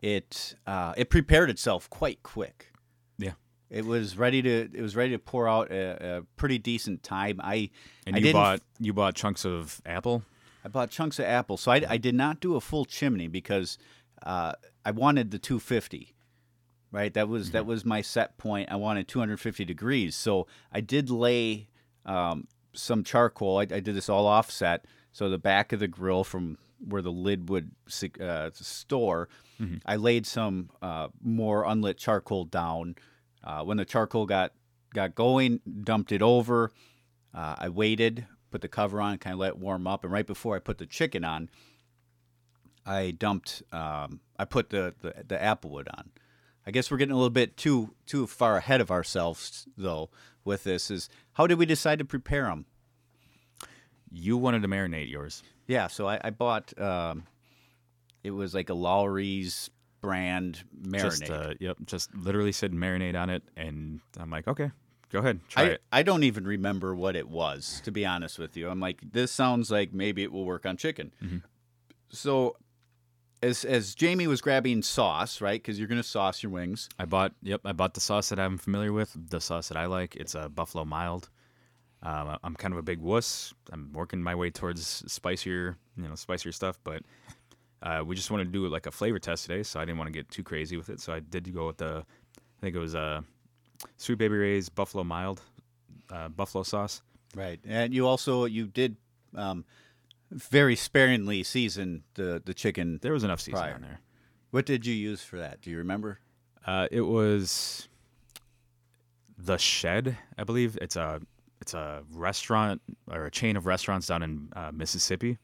It 0.00 0.54
uh, 0.66 0.94
it 0.96 1.10
prepared 1.10 1.50
itself 1.50 1.88
quite 1.90 2.22
quick. 2.22 2.72
yeah. 3.18 3.32
It 3.70 3.86
was 3.86 4.16
ready 4.16 4.42
to 4.42 4.70
it 4.72 4.82
was 4.82 4.96
ready 4.96 5.12
to 5.12 5.18
pour 5.18 5.48
out 5.48 5.70
a, 5.70 6.18
a 6.18 6.22
pretty 6.36 6.58
decent 6.58 7.02
time. 7.02 7.40
I 7.42 7.70
And 8.06 8.16
I 8.16 8.18
you 8.18 8.32
bought 8.32 8.60
you 8.80 8.92
bought 8.92 9.14
chunks 9.14 9.44
of 9.44 9.80
apple. 9.86 10.22
I 10.64 10.68
bought 10.68 10.90
chunks 10.90 11.18
of 11.18 11.24
apple, 11.24 11.56
so 11.56 11.72
I, 11.72 11.82
I 11.88 11.96
did 11.96 12.14
not 12.14 12.38
do 12.38 12.54
a 12.54 12.60
full 12.60 12.84
chimney 12.84 13.26
because 13.26 13.78
uh, 14.22 14.52
I 14.84 14.92
wanted 14.92 15.32
the 15.32 15.38
250. 15.38 16.14
Right, 16.92 17.14
that 17.14 17.26
was 17.26 17.52
that 17.52 17.64
was 17.64 17.86
my 17.86 18.02
set 18.02 18.36
point. 18.36 18.70
I 18.70 18.76
wanted 18.76 19.08
250 19.08 19.64
degrees, 19.64 20.14
so 20.14 20.46
I 20.70 20.82
did 20.82 21.08
lay 21.08 21.68
um, 22.04 22.46
some 22.74 23.02
charcoal. 23.02 23.56
I, 23.58 23.62
I 23.62 23.80
did 23.80 23.94
this 23.94 24.10
all 24.10 24.26
offset, 24.26 24.84
so 25.10 25.30
the 25.30 25.38
back 25.38 25.72
of 25.72 25.80
the 25.80 25.88
grill 25.88 26.22
from 26.22 26.58
where 26.86 27.00
the 27.00 27.10
lid 27.10 27.48
would 27.48 27.70
uh, 28.20 28.50
store, 28.52 29.28
I 29.86 29.96
laid 29.96 30.26
some 30.26 30.68
uh, 30.82 31.08
more 31.22 31.64
unlit 31.64 31.96
charcoal 31.96 32.44
down. 32.44 32.96
Uh, 33.42 33.62
when 33.62 33.78
the 33.78 33.84
charcoal 33.86 34.26
got 34.26 34.52
got 34.92 35.14
going, 35.14 35.60
dumped 35.84 36.12
it 36.12 36.20
over. 36.20 36.72
Uh, 37.34 37.54
I 37.58 37.68
waited, 37.70 38.26
put 38.50 38.60
the 38.60 38.68
cover 38.68 39.00
on, 39.00 39.16
kind 39.16 39.32
of 39.32 39.40
let 39.40 39.48
it 39.48 39.58
warm 39.58 39.86
up, 39.86 40.04
and 40.04 40.12
right 40.12 40.26
before 40.26 40.56
I 40.56 40.58
put 40.58 40.76
the 40.76 40.86
chicken 40.86 41.24
on, 41.24 41.48
I 42.84 43.12
dumped. 43.12 43.62
Um, 43.72 44.20
I 44.38 44.44
put 44.44 44.68
the, 44.68 44.94
the 45.00 45.24
the 45.26 45.36
applewood 45.36 45.86
on. 45.96 46.10
I 46.66 46.70
guess 46.70 46.90
we're 46.90 46.96
getting 46.96 47.12
a 47.12 47.16
little 47.16 47.30
bit 47.30 47.56
too 47.56 47.94
too 48.06 48.26
far 48.26 48.56
ahead 48.56 48.80
of 48.80 48.90
ourselves 48.90 49.66
though 49.76 50.10
with 50.44 50.64
this. 50.64 50.90
Is 50.90 51.08
how 51.34 51.46
did 51.46 51.58
we 51.58 51.66
decide 51.66 51.98
to 51.98 52.04
prepare 52.04 52.44
them? 52.44 52.66
You 54.10 54.36
wanted 54.36 54.62
to 54.62 54.68
marinate 54.68 55.10
yours. 55.10 55.42
Yeah, 55.66 55.86
so 55.86 56.06
I, 56.06 56.20
I 56.22 56.30
bought. 56.30 56.78
Um, 56.78 57.24
it 58.22 58.30
was 58.30 58.54
like 58.54 58.68
a 58.68 58.74
Lawry's 58.74 59.70
brand 60.00 60.62
marinade. 60.80 61.00
Just 61.00 61.30
uh, 61.30 61.54
yep, 61.58 61.76
just 61.86 62.14
literally 62.14 62.52
said 62.52 62.72
marinade 62.72 63.18
on 63.18 63.30
it, 63.30 63.42
and 63.56 64.00
I'm 64.18 64.30
like, 64.30 64.46
okay, 64.46 64.70
go 65.10 65.20
ahead, 65.20 65.40
try 65.48 65.62
I, 65.62 65.66
it. 65.66 65.82
I 65.90 66.02
don't 66.02 66.24
even 66.24 66.44
remember 66.44 66.94
what 66.94 67.16
it 67.16 67.28
was, 67.28 67.80
to 67.84 67.90
be 67.90 68.04
honest 68.04 68.38
with 68.38 68.56
you. 68.56 68.68
I'm 68.68 68.80
like, 68.80 69.00
this 69.12 69.32
sounds 69.32 69.70
like 69.70 69.92
maybe 69.92 70.22
it 70.22 70.32
will 70.32 70.44
work 70.44 70.66
on 70.66 70.76
chicken. 70.76 71.12
Mm-hmm. 71.22 71.38
So, 72.10 72.56
as 73.42 73.64
as 73.64 73.94
Jamie 73.94 74.26
was 74.26 74.40
grabbing 74.40 74.82
sauce, 74.82 75.40
right? 75.40 75.60
Because 75.60 75.78
you're 75.78 75.88
gonna 75.88 76.02
sauce 76.02 76.42
your 76.42 76.52
wings. 76.52 76.88
I 76.98 77.04
bought 77.04 77.32
yep, 77.42 77.60
I 77.64 77.72
bought 77.72 77.94
the 77.94 78.00
sauce 78.00 78.28
that 78.28 78.38
I'm 78.38 78.58
familiar 78.58 78.92
with, 78.92 79.16
the 79.30 79.40
sauce 79.40 79.68
that 79.68 79.76
I 79.76 79.86
like. 79.86 80.16
It's 80.16 80.34
a 80.34 80.48
buffalo 80.48 80.84
mild. 80.84 81.28
Um, 82.04 82.36
I'm 82.42 82.56
kind 82.56 82.74
of 82.74 82.78
a 82.78 82.82
big 82.82 82.98
wuss. 82.98 83.54
I'm 83.72 83.92
working 83.92 84.22
my 84.22 84.34
way 84.34 84.50
towards 84.50 85.04
spicier, 85.06 85.76
you 85.96 86.08
know, 86.08 86.16
spicier 86.16 86.50
stuff. 86.50 86.78
But 86.82 87.02
uh, 87.82 88.02
we 88.04 88.16
just 88.16 88.30
wanted 88.30 88.44
to 88.44 88.50
do 88.50 88.66
like 88.68 88.86
a 88.86 88.90
flavor 88.90 89.18
test 89.18 89.46
today, 89.46 89.62
so 89.62 89.78
I 89.80 89.84
didn't 89.84 89.98
want 89.98 90.08
to 90.08 90.12
get 90.12 90.28
too 90.30 90.42
crazy 90.42 90.76
with 90.76 90.88
it. 90.88 91.00
So 91.00 91.12
I 91.12 91.20
did 91.20 91.52
go 91.54 91.68
with 91.68 91.78
the, 91.78 92.04
I 92.36 92.60
think 92.60 92.74
it 92.74 92.80
was 92.80 92.94
uh, 92.94 93.20
Sweet 93.98 94.18
Baby 94.18 94.36
Ray's 94.36 94.68
buffalo 94.68 95.04
mild, 95.04 95.40
uh, 96.10 96.28
buffalo 96.28 96.64
sauce. 96.64 97.02
Right, 97.34 97.60
and 97.66 97.94
you 97.94 98.06
also 98.06 98.44
you 98.44 98.66
did 98.66 98.96
um, 99.34 99.64
very 100.32 100.76
sparingly 100.76 101.42
season 101.42 102.04
the 102.14 102.42
the 102.44 102.54
chicken. 102.54 102.98
There 103.02 103.12
was 103.12 103.24
enough 103.24 103.40
seasoning 103.40 103.62
Prior. 103.62 103.74
on 103.74 103.82
there. 103.82 104.00
What 104.50 104.66
did 104.66 104.86
you 104.86 104.94
use 104.94 105.22
for 105.22 105.38
that? 105.38 105.60
Do 105.60 105.70
you 105.70 105.78
remember? 105.78 106.18
Uh, 106.66 106.88
it 106.90 107.00
was 107.02 107.88
the 109.38 109.56
Shed, 109.56 110.16
I 110.38 110.44
believe. 110.44 110.78
It's 110.80 110.96
a 110.96 111.20
it's 111.60 111.74
a 111.74 112.02
restaurant 112.12 112.82
or 113.10 113.26
a 113.26 113.30
chain 113.30 113.56
of 113.56 113.66
restaurants 113.66 114.06
down 114.06 114.22
in 114.22 114.48
uh, 114.54 114.70
Mississippi. 114.72 115.38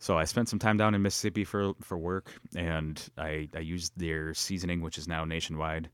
So 0.00 0.18
I 0.18 0.24
spent 0.24 0.48
some 0.48 0.58
time 0.58 0.76
down 0.76 0.94
in 0.94 1.02
Mississippi 1.02 1.44
for 1.44 1.72
for 1.80 1.96
work, 1.96 2.32
and 2.56 3.00
I 3.16 3.48
I 3.54 3.60
used 3.60 3.92
their 3.96 4.34
seasoning, 4.34 4.80
which 4.80 4.98
is 4.98 5.08
now 5.08 5.24
nationwide. 5.24 5.88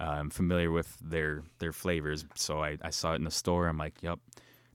Uh, 0.00 0.04
I'm 0.04 0.30
familiar 0.30 0.70
with 0.70 0.96
their 1.00 1.42
their 1.58 1.72
flavors, 1.72 2.24
so 2.34 2.62
I, 2.62 2.78
I 2.82 2.90
saw 2.90 3.12
it 3.12 3.16
in 3.16 3.24
the 3.24 3.30
store. 3.30 3.66
I'm 3.66 3.78
like, 3.78 4.02
yep, 4.02 4.18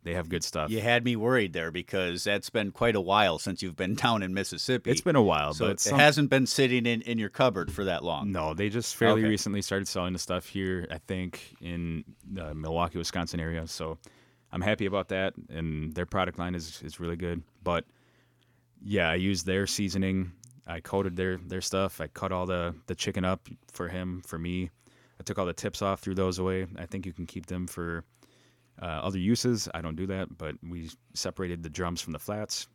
They 0.03 0.13
have 0.15 0.27
good 0.29 0.43
stuff. 0.43 0.69
You 0.69 0.81
had 0.81 1.05
me 1.05 1.15
worried 1.15 1.53
there 1.53 1.72
because 1.72 2.24
that's 2.25 2.50
been 2.50 2.72
quite 2.72 2.95
a 2.95 3.01
while 3.01 3.39
since 3.39 3.62
you've 3.62 3.75
been 3.77 3.95
down 4.05 4.22
in 4.22 4.33
Mississippi. 4.33 4.91
It's 4.91 5.01
been 5.01 5.15
a 5.15 5.22
while, 5.24 5.53
so 5.53 5.65
but 5.65 5.72
it 5.72 5.79
some- 5.79 5.98
hasn't 6.00 6.29
been 6.29 6.45
sitting 6.45 6.86
in, 6.86 7.01
in 7.03 7.17
your 7.17 7.29
cupboard 7.29 7.72
for 7.72 7.86
that 7.86 8.03
long. 8.03 8.31
No, 8.31 8.53
they 8.53 8.69
just 8.69 8.95
fairly 8.95 9.22
Okay. 9.22 9.29
recently 9.29 9.62
started 9.62 9.88
selling 9.88 10.13
the 10.13 10.19
stuff 10.19 10.45
here. 10.48 10.88
I 10.91 10.98
think 10.98 11.55
in 11.62 12.03
the 12.29 12.53
Milwaukee, 12.53 12.98
Wisconsin 12.98 13.39
area. 13.39 13.65
So 13.67 13.98
I'm 14.51 14.62
happy 14.62 14.86
about 14.86 15.07
that, 15.10 15.33
and 15.50 15.93
their 15.95 16.05
product 16.05 16.38
line 16.38 16.53
is 16.55 16.81
is 16.83 17.00
really 17.00 17.15
good. 17.17 17.41
But 17.63 17.86
yeah, 18.83 19.10
I 19.10 19.15
used 19.15 19.45
their 19.45 19.65
seasoning. 19.67 20.33
I 20.67 20.79
coated 20.81 21.15
their 21.15 21.38
their 21.38 21.62
stuff. 21.62 22.01
I 22.01 22.07
cut 22.07 22.31
all 22.31 22.45
the 22.45 22.75
the 22.88 22.95
chicken 22.95 23.24
up 23.25 23.48
for 23.72 23.88
him, 23.88 24.22
for 24.25 24.38
me. 24.38 24.69
I 25.19 25.24
took 25.24 25.38
all 25.39 25.45
the 25.45 25.53
tips 25.53 25.81
off, 25.81 26.01
threw 26.01 26.13
those 26.15 26.39
away. 26.39 26.67
I 26.77 26.86
think 26.88 27.05
you 27.05 27.13
can 27.13 27.25
keep 27.25 27.45
them 27.45 27.67
for 27.67 28.03
uh, 28.82 28.86
other 28.86 29.20
uses. 29.20 29.68
I 29.74 29.82
don't 29.82 29.96
do 29.96 30.08
that, 30.08 30.38
but 30.38 30.56
we 30.68 30.89
separated 31.13 31.63
the 31.63 31.70
drums 31.70 32.01
from 32.01 32.13
the 32.13 32.20
flats. 32.20 32.68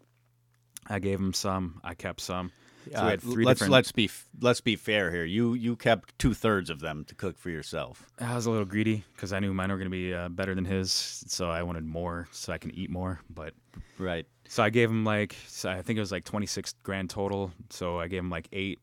I 0.89 0.99
gave 0.99 1.19
him 1.19 1.33
some. 1.35 1.81
I 1.85 1.95
kept 1.95 2.21
some. 2.21 2.51
So 2.93 2.99
Uh, 3.01 3.05
we 3.05 3.11
had 3.11 3.21
three 3.21 3.45
let's 3.45 3.59
different. 3.59 3.73
let's 3.73 3.93
be 3.93 4.09
let's 4.41 4.61
be 4.63 4.77
fair 4.77 5.11
here. 5.11 5.25
You 5.25 5.53
you 5.55 5.77
kept 5.77 6.19
two 6.19 6.33
thirds 6.33 6.71
of 6.71 6.81
them 6.81 7.05
to 7.07 7.15
cook 7.15 7.37
for 7.37 7.51
yourself. 7.51 8.07
I 8.19 8.35
was 8.35 8.47
a 8.47 8.51
little 8.51 8.65
greedy 8.65 9.05
because 9.15 9.33
I 9.35 9.41
knew 9.41 9.53
mine 9.53 9.71
were 9.71 9.77
going 9.77 9.91
to 9.91 9.91
be 9.91 10.15
uh, 10.15 10.31
better 10.31 10.55
than 10.55 10.65
his, 10.65 10.91
so 11.27 11.51
I 11.51 11.63
wanted 11.65 11.85
more 11.85 12.29
so 12.33 12.53
I 12.53 12.59
can 12.59 12.71
eat 12.75 12.89
more. 12.89 13.21
But 13.29 13.53
Right. 13.99 14.25
so 14.49 14.63
I 14.63 14.71
gave 14.71 14.89
him 14.89 15.05
like 15.05 15.37
so 15.49 15.69
I 15.69 15.83
think 15.83 15.99
it 15.99 16.01
was 16.01 16.13
like 16.13 16.25
26 16.25 16.73
grand 16.83 17.11
total. 17.11 17.53
So 17.69 17.99
I 18.01 18.09
gave 18.09 18.21
him 18.21 18.31
like 18.31 18.49
eight. 18.53 18.79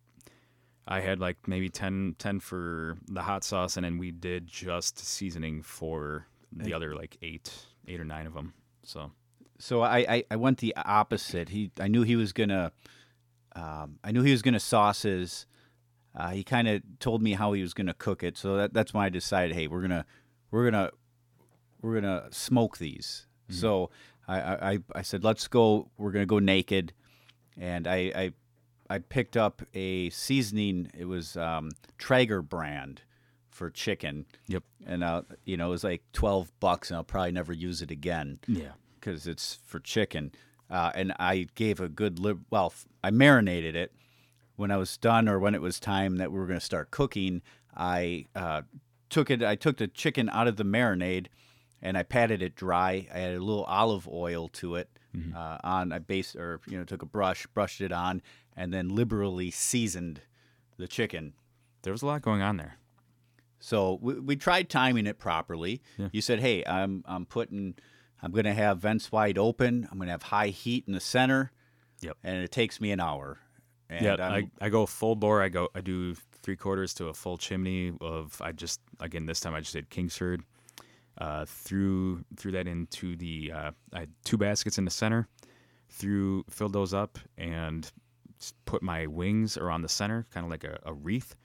I 0.87 0.99
had 0.99 1.19
like 1.19 1.37
maybe 1.47 1.69
10, 1.69 2.15
10 2.19 2.39
for 2.41 2.97
the 3.07 3.23
hot 3.23 3.43
sauce, 3.43 3.75
and 3.75 3.83
then 3.85 3.97
we 3.97 4.11
did 4.11 4.45
just 4.45 4.99
seasoning 4.99 5.63
for 5.63 6.27
the 6.55 6.73
other 6.73 6.95
like 6.95 7.17
eight, 7.21 7.51
eight 7.87 7.99
or 7.99 8.05
nine 8.05 8.25
of 8.27 8.33
them. 8.33 8.53
So 8.83 9.11
So 9.59 9.81
I, 9.81 9.97
I, 9.97 10.23
I 10.31 10.35
went 10.35 10.59
the 10.59 10.75
opposite. 10.75 11.49
He 11.49 11.71
I 11.79 11.87
knew 11.87 12.03
he 12.03 12.15
was 12.15 12.33
gonna 12.33 12.71
um, 13.55 13.99
I 14.03 14.11
knew 14.11 14.21
he 14.23 14.31
was 14.31 14.41
gonna 14.41 14.59
sauce 14.59 15.03
his. 15.03 15.45
Uh, 16.17 16.29
he 16.29 16.43
kind 16.43 16.67
of 16.67 16.81
told 16.99 17.21
me 17.21 17.33
how 17.33 17.51
he 17.53 17.61
was 17.61 17.73
gonna 17.73 17.93
cook 17.93 18.23
it, 18.23 18.37
so 18.37 18.55
that, 18.57 18.73
that's 18.73 18.93
when 18.93 19.03
I 19.03 19.09
decided, 19.09 19.55
hey, 19.55 19.67
we're 19.67 19.81
gonna 19.81 20.05
we're 20.51 20.69
gonna 20.69 20.91
we're 21.81 21.95
gonna 21.99 22.27
smoke 22.31 22.77
these. 22.77 23.27
So 23.49 23.89
I, 24.27 24.39
I, 24.41 24.71
I- 24.71 24.79
I 24.95 25.01
said, 25.03 25.23
let's 25.23 25.47
go. 25.47 25.89
We're 25.97 26.11
gonna 26.11 26.25
go 26.25 26.39
naked, 26.39 26.93
and 27.57 27.87
I 27.87 28.11
I, 28.15 28.31
I 28.89 28.99
picked 28.99 29.37
up 29.37 29.61
a 29.73 30.09
seasoning. 30.09 30.89
It 30.97 31.05
was 31.05 31.35
um, 31.37 31.71
Traeger 31.97 32.41
brand 32.41 33.01
for 33.55 33.69
chicken. 33.69 34.25
Yep. 34.47 34.63
And 34.85 35.03
uh, 35.03 35.21
you 35.45 35.55
know, 35.57 35.67
it 35.67 35.71
was 35.71 35.83
like 35.83 36.03
twelve 36.11 36.51
bucks, 36.59 36.89
and 36.89 36.97
I'll 36.97 37.03
probably 37.03 37.31
never 37.31 37.53
use 37.53 37.81
it 37.81 37.89
again 37.89 38.39
yeah, 38.47 38.73
because 38.99 39.27
it's 39.27 39.59
for 39.65 39.79
chicken. 39.79 40.33
Uh, 40.69 40.91
and 40.93 41.13
I 41.19 41.47
gave 41.55 41.79
a 41.79 41.87
good 41.87 42.19
lib. 42.19 42.43
Well, 42.49 42.73
I 43.03 43.11
marinated 43.11 43.75
it. 43.75 43.93
When 44.57 44.71
I 44.71 44.77
was 44.77 44.97
done, 44.97 45.27
or 45.27 45.39
when 45.39 45.55
it 45.55 45.61
was 45.61 45.79
time 45.79 46.17
that 46.17 46.31
we 46.31 46.39
were 46.39 46.47
going 46.47 46.59
to 46.59 46.65
start 46.65 46.89
cooking, 46.91 47.41
I 47.75 48.25
uh, 48.35 48.61
took 49.09 49.29
it. 49.29 49.41
I 49.41 49.55
took 49.55 49.77
the 49.77 49.87
chicken 49.87 50.29
out 50.29 50.47
of 50.47 50.57
the 50.57 50.63
marinade, 50.63 51.27
and 51.81 51.97
I 51.97 52.03
patted 52.03 52.41
it 52.41 52.55
dry. 52.55 53.07
I 53.13 53.19
added 53.19 53.37
a 53.37 53.43
little 53.43 53.65
olive 53.65 54.07
oil 54.07 54.49
to 54.49 54.75
it. 54.75 54.89
Uh, 55.33 55.57
on 55.63 55.93
I 55.93 55.99
based 55.99 56.35
or 56.35 56.59
you 56.67 56.77
know 56.77 56.83
took 56.83 57.01
a 57.01 57.05
brush, 57.05 57.47
brushed 57.47 57.79
it 57.79 57.93
on, 57.93 58.21
and 58.57 58.73
then 58.73 58.89
liberally 58.89 59.49
seasoned 59.49 60.19
the 60.77 60.89
chicken. 60.89 61.33
there 61.83 61.93
was 61.93 62.01
a 62.01 62.05
lot 62.05 62.21
going 62.21 62.41
on 62.41 62.57
there. 62.57 62.79
So 63.59 63.97
we, 64.01 64.19
we 64.19 64.35
tried 64.35 64.69
timing 64.69 65.07
it 65.07 65.17
properly. 65.19 65.81
Yeah. 65.97 66.09
You 66.11 66.21
said, 66.21 66.39
"Hey, 66.39 66.63
I'm 66.65 67.03
I'm 67.07 67.25
putting, 67.25 67.75
I'm 68.21 68.31
going 68.31 68.45
to 68.45 68.53
have 68.53 68.79
vents 68.79 69.11
wide 69.11 69.37
open. 69.37 69.87
I'm 69.91 69.97
going 69.97 70.07
to 70.07 70.11
have 70.11 70.23
high 70.23 70.47
heat 70.49 70.83
in 70.87 70.93
the 70.93 70.99
center, 70.99 71.51
Yep. 72.01 72.17
and 72.23 72.37
it 72.43 72.51
takes 72.51 72.79
me 72.81 72.91
an 72.91 72.99
hour." 72.99 73.39
And 73.89 74.03
yeah, 74.05 74.13
I'm- 74.15 74.51
I, 74.61 74.65
I 74.65 74.69
go 74.69 74.85
full 74.85 75.15
bore. 75.15 75.41
I 75.41 75.49
go 75.49 75.69
I 75.75 75.81
do 75.81 76.15
three 76.43 76.55
quarters 76.55 76.93
to 76.95 77.07
a 77.07 77.13
full 77.13 77.37
chimney 77.37 77.93
of 78.01 78.39
I 78.41 78.51
just 78.51 78.81
again 78.99 79.25
this 79.25 79.39
time 79.39 79.55
I 79.55 79.61
just 79.61 79.73
did 79.73 79.89
Kingsford. 79.89 80.43
Uh, 81.17 81.45
threw 81.45 82.23
threw 82.35 82.51
that 82.51 82.67
into 82.67 83.15
the 83.15 83.51
uh, 83.53 83.71
I 83.93 83.99
had 84.01 84.09
two 84.25 84.37
baskets 84.37 84.77
in 84.77 84.85
the 84.85 84.91
center. 84.91 85.27
Threw 85.89 86.43
filled 86.49 86.73
those 86.73 86.93
up 86.93 87.17
and 87.37 87.89
put 88.65 88.83
my 88.83 89.07
wings 89.07 89.55
around 89.57 89.81
the 89.83 89.89
center, 89.89 90.25
kind 90.31 90.43
of 90.45 90.49
like 90.51 90.65
a, 90.65 90.77
a 90.83 90.93
wreath, 90.93 91.35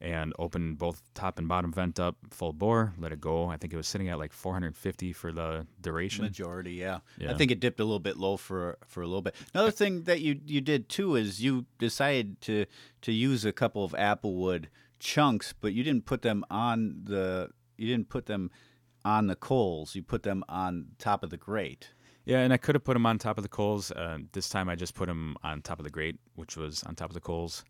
and 0.00 0.32
opened 0.38 0.78
both 0.78 1.02
top 1.14 1.38
and 1.38 1.48
bottom 1.48 1.72
vent 1.72 1.98
up 1.98 2.16
full 2.30 2.52
bore. 2.52 2.92
Let 2.98 3.12
it 3.12 3.20
go. 3.20 3.48
I 3.48 3.56
think 3.56 3.72
it 3.72 3.76
was 3.76 3.88
sitting 3.88 4.08
at 4.08 4.18
like 4.18 4.32
450 4.32 5.12
for 5.12 5.32
the 5.32 5.66
duration. 5.80 6.24
majority, 6.24 6.72
yeah. 6.72 7.00
I 7.26 7.34
think 7.34 7.50
it 7.50 7.60
dipped 7.60 7.80
a 7.80 7.84
little 7.84 7.98
bit 7.98 8.16
low 8.16 8.36
for 8.36 8.78
for 8.86 9.02
a 9.02 9.06
little 9.06 9.22
bit. 9.22 9.34
Another 9.54 9.70
thing 9.70 10.02
that 10.02 10.20
you 10.20 10.40
you 10.44 10.60
did 10.60 10.88
too 10.88 11.16
is 11.16 11.42
you 11.42 11.66
decided 11.78 12.40
to 12.42 12.66
to 13.02 13.12
use 13.12 13.44
a 13.44 13.52
couple 13.52 13.84
of 13.84 13.92
applewood 13.92 14.66
chunks, 14.98 15.54
but 15.58 15.72
you 15.72 15.82
didn't 15.82 16.06
put 16.06 16.22
them 16.22 16.44
on 16.50 17.00
the 17.04 17.50
you 17.76 17.86
didn't 17.86 18.08
put 18.08 18.26
them 18.26 18.50
on 19.04 19.28
the 19.28 19.36
coals. 19.36 19.94
You 19.94 20.02
put 20.02 20.24
them 20.24 20.44
on 20.48 20.88
top 20.98 21.22
of 21.22 21.30
the 21.30 21.36
grate. 21.36 21.90
Yeah, 22.24 22.40
and 22.40 22.52
I 22.52 22.56
could 22.56 22.74
have 22.74 22.82
put 22.82 22.94
them 22.94 23.06
on 23.06 23.18
top 23.18 23.38
of 23.38 23.44
the 23.44 23.48
coals. 23.48 23.92
Uh, 23.92 24.18
this 24.32 24.48
time 24.48 24.68
I 24.68 24.74
just 24.74 24.94
put 24.94 25.06
them 25.06 25.36
on 25.44 25.62
top 25.62 25.78
of 25.78 25.84
the 25.84 25.90
grate, 25.90 26.18
which 26.34 26.56
was 26.56 26.82
on 26.82 26.96
top 26.96 27.08
of 27.08 27.14
the 27.14 27.20
coals. 27.20 27.64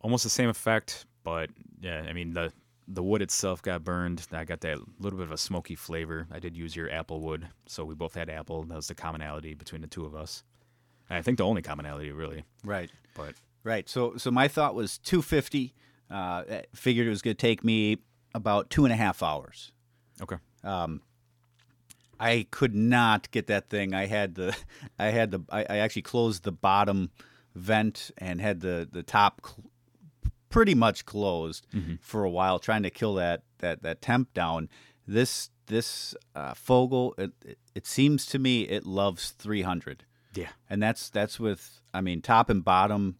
Almost 0.00 0.24
the 0.24 0.30
same 0.30 0.48
effect, 0.48 1.06
but 1.26 1.50
yeah, 1.80 2.06
I 2.08 2.12
mean 2.12 2.32
the 2.34 2.52
the 2.88 3.02
wood 3.02 3.20
itself 3.20 3.60
got 3.60 3.82
burned. 3.82 4.24
I 4.30 4.44
got 4.44 4.60
that 4.60 4.78
little 5.00 5.18
bit 5.18 5.24
of 5.26 5.32
a 5.32 5.36
smoky 5.36 5.74
flavor. 5.74 6.28
I 6.30 6.38
did 6.38 6.56
use 6.56 6.76
your 6.76 6.88
apple 6.88 7.20
wood, 7.20 7.48
so 7.66 7.84
we 7.84 7.96
both 7.96 8.14
had 8.14 8.30
apple. 8.30 8.62
That 8.62 8.76
was 8.76 8.86
the 8.86 8.94
commonality 8.94 9.54
between 9.54 9.80
the 9.80 9.88
two 9.88 10.06
of 10.06 10.14
us. 10.14 10.44
And 11.10 11.18
I 11.18 11.22
think 11.22 11.38
the 11.38 11.44
only 11.44 11.62
commonality, 11.62 12.12
really. 12.12 12.44
Right. 12.64 12.90
But 13.16 13.34
Right. 13.64 13.88
So 13.88 14.16
so 14.16 14.30
my 14.30 14.46
thought 14.46 14.74
was 14.76 14.98
250. 14.98 15.74
Uh, 16.08 16.44
figured 16.72 17.08
it 17.08 17.10
was 17.10 17.22
going 17.22 17.34
to 17.36 17.40
take 17.40 17.64
me 17.64 17.98
about 18.32 18.70
two 18.70 18.84
and 18.84 18.92
a 18.92 18.96
half 18.96 19.24
hours. 19.24 19.72
okay, 20.22 20.36
Um, 20.62 21.00
I 22.20 22.46
could 22.52 22.76
not 22.76 23.28
get 23.32 23.48
that 23.48 23.68
thing. 23.68 23.92
I 23.92 24.06
had 24.06 24.36
the, 24.36 24.56
I 24.98 25.06
had 25.06 25.32
the, 25.32 25.40
I, 25.50 25.62
I 25.68 25.76
actually 25.78 26.02
closed 26.02 26.44
the 26.44 26.52
bottom 26.52 27.10
vent 27.56 28.12
and 28.18 28.40
had 28.40 28.60
the 28.60 28.88
the 28.90 29.02
top 29.02 29.40
cl- 29.44 29.64
pretty 30.56 30.74
much 30.74 31.04
closed 31.04 31.66
for 32.00 32.24
a 32.24 32.30
while, 32.30 32.58
trying 32.58 32.82
to 32.82 32.88
kill 32.88 33.14
that 33.14 33.42
that 33.58 33.82
that 33.82 34.00
temp 34.00 34.32
down. 34.32 34.70
This 35.06 35.50
this 35.66 36.14
uh, 36.34 36.54
Fogo, 36.54 37.12
it, 37.18 37.32
it, 37.44 37.58
it 37.74 37.86
seems 37.86 38.24
to 38.26 38.38
me 38.38 38.62
it 38.62 38.86
loves 38.86 39.30
300 39.32 40.04
yeah, 40.34 40.48
and 40.70 40.82
that's 40.82 41.10
that's 41.10 41.38
with 41.38 41.80
I 41.92 42.00
mean 42.00 42.22
top 42.22 42.48
and 42.48 42.64
bottom 42.64 43.16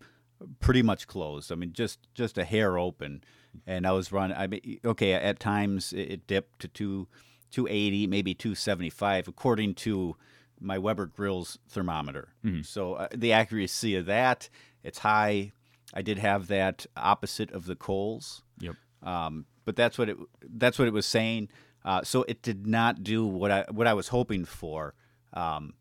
pretty 0.61 0.83
much 0.83 1.07
closed. 1.07 1.53
I 1.53 1.57
mean 1.57 1.75
just 1.75 1.99
just 2.15 2.39
a 2.39 2.45
hair 2.45 2.79
open, 2.79 3.23
and 3.67 3.87
I 3.87 3.93
was 3.93 4.13
running. 4.13 4.37
I 4.37 4.47
mean 4.47 4.81
okay 4.83 5.13
at 5.13 5.39
times 5.39 5.93
it, 5.93 6.11
it 6.11 6.27
dipped 6.27 6.61
to 6.61 6.69
two 6.69 7.07
two 7.51 7.67
eighty 7.69 8.07
maybe 8.07 8.33
two 8.33 8.55
seventy 8.55 8.91
five 8.91 9.29
according 9.29 9.75
to 9.75 10.17
my 10.59 10.79
Weber 10.79 11.05
Grills 11.05 11.59
thermometer. 11.69 12.29
So 12.63 12.95
uh, 12.95 13.09
the 13.15 13.33
accuracy 13.33 13.95
of 13.95 14.07
that 14.07 14.49
it's 14.83 15.01
high. 15.01 15.53
I 15.95 16.03
did 16.03 16.19
have 16.19 16.49
that 16.49 16.87
opposite 16.97 17.51
of 17.53 17.67
the 17.67 17.77
coals. 17.77 18.43
yep. 18.61 18.75
Um, 19.03 19.47
but 19.65 19.77
that's 19.77 19.99
what 19.99 20.09
it 20.09 20.17
that's 20.43 20.79
what 20.79 20.89
it 20.89 20.95
was 20.95 21.07
saying. 21.07 21.49
Uh, 21.85 22.03
so 22.03 22.25
it 22.29 22.43
did 22.43 22.67
not 22.67 23.03
do 23.05 23.25
what 23.27 23.51
I 23.51 23.65
what 23.71 23.87
I 23.87 23.95
was 23.95 24.09
hoping 24.09 24.45
for. 24.45 24.95
Um, 25.33 25.75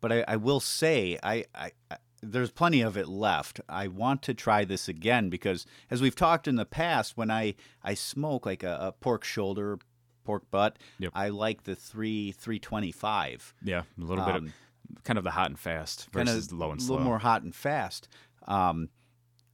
but 0.00 0.12
I, 0.12 0.24
I 0.28 0.36
will 0.36 0.60
say 0.60 1.18
I, 1.22 1.44
I, 1.54 1.70
I 1.90 1.96
there's 2.22 2.50
plenty 2.50 2.80
of 2.82 2.96
it 2.96 3.08
left. 3.08 3.60
I 3.68 3.88
want 3.88 4.22
to 4.22 4.34
try 4.34 4.64
this 4.64 4.88
again 4.88 5.30
because 5.30 5.64
as 5.90 6.02
we've 6.02 6.14
talked 6.16 6.48
in 6.48 6.56
the 6.56 6.64
past, 6.66 7.16
when 7.16 7.30
I 7.30 7.54
I 7.82 7.94
smoke 7.94 8.44
like 8.46 8.62
a, 8.62 8.78
a 8.80 8.92
pork 8.92 9.24
shoulder, 9.24 9.78
pork 10.24 10.50
butt, 10.50 10.78
Yep. 10.98 11.12
I 11.14 11.28
like 11.30 11.64
the 11.64 11.74
three 11.76 12.32
three 12.32 12.58
twenty 12.58 12.92
five. 12.92 13.54
Yeah, 13.62 13.82
a 14.00 14.04
little 14.04 14.24
bit 14.24 14.34
Um, 14.36 14.46
of 14.46 15.04
kind 15.04 15.18
of 15.18 15.24
the 15.24 15.30
hot 15.32 15.46
and 15.48 15.58
fast 15.58 16.08
Kind 16.12 16.28
versus 16.28 16.46
of 16.52 16.58
low 16.58 16.70
and 16.72 16.82
slow. 16.82 16.94
a 16.94 16.96
little 16.96 17.08
more 17.08 17.18
hot 17.18 17.42
and 17.42 17.54
fast. 17.54 18.08
Um, 18.46 18.88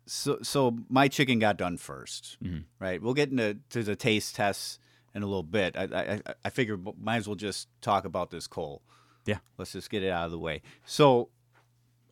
so 0.07 0.39
so 0.43 0.77
my 0.89 1.09
chicken 1.09 1.39
got 1.39 1.57
done 1.57 1.77
1st 1.79 2.37
Mhm. 2.43 2.65
right? 2.79 3.01
We'll 3.03 3.15
get 3.15 3.31
into 3.31 3.59
to 3.71 3.83
the 3.83 3.97
taste 3.97 4.35
tests 4.37 4.79
in 5.15 5.23
a 5.23 5.27
little 5.27 5.43
bit. 5.43 5.77
I 5.77 5.85
I, 6.27 6.35
I- 6.45 6.51
figure 6.51 6.79
might 7.01 7.17
as 7.19 7.27
well 7.29 7.37
just 7.37 7.69
talk 7.81 8.05
about 8.05 8.31
this 8.31 8.47
coal. 8.47 8.83
Yeah. 9.25 9.39
let's 9.57 9.73
just 9.73 9.89
get 9.91 10.03
it 10.03 10.11
out 10.11 10.25
of 10.27 10.31
the 10.33 10.39
way. 10.39 10.63
So 10.85 11.29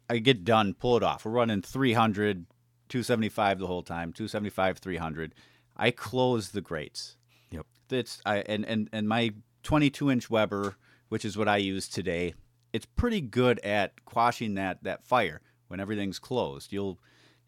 I 0.09 0.19
get 0.19 0.45
done, 0.45 0.75
pull 0.75 0.97
it 0.97 1.03
off. 1.03 1.25
We're 1.25 1.33
running 1.33 1.61
300, 1.63 2.47
275 2.89 3.59
the 3.59 3.67
whole 3.67 3.83
time, 3.83 4.13
275, 4.13 4.79
300. 4.79 5.35
I 5.77 5.91
close 5.91 6.51
the 6.51 6.61
grates. 6.61 7.17
Yep. 7.51 7.67
It's 7.91 8.21
I 8.25 8.39
and 8.39 8.65
and 8.65 8.89
and 8.93 9.09
my 9.09 9.35
22 9.65 10.11
inch 10.11 10.31
Weber, 10.31 10.77
which 11.09 11.25
is 11.25 11.37
what 11.37 11.49
I 11.49 11.57
use 11.57 11.89
today, 11.89 12.35
it's 12.73 12.87
pretty 12.87 13.21
good 13.21 13.59
at 13.61 14.05
quashing 14.05 14.55
that 14.55 14.83
that 14.85 15.05
fire 15.05 15.41
when 15.69 15.81
everything's 15.81 16.19
closed. 16.21 16.73
You'll 16.73 16.99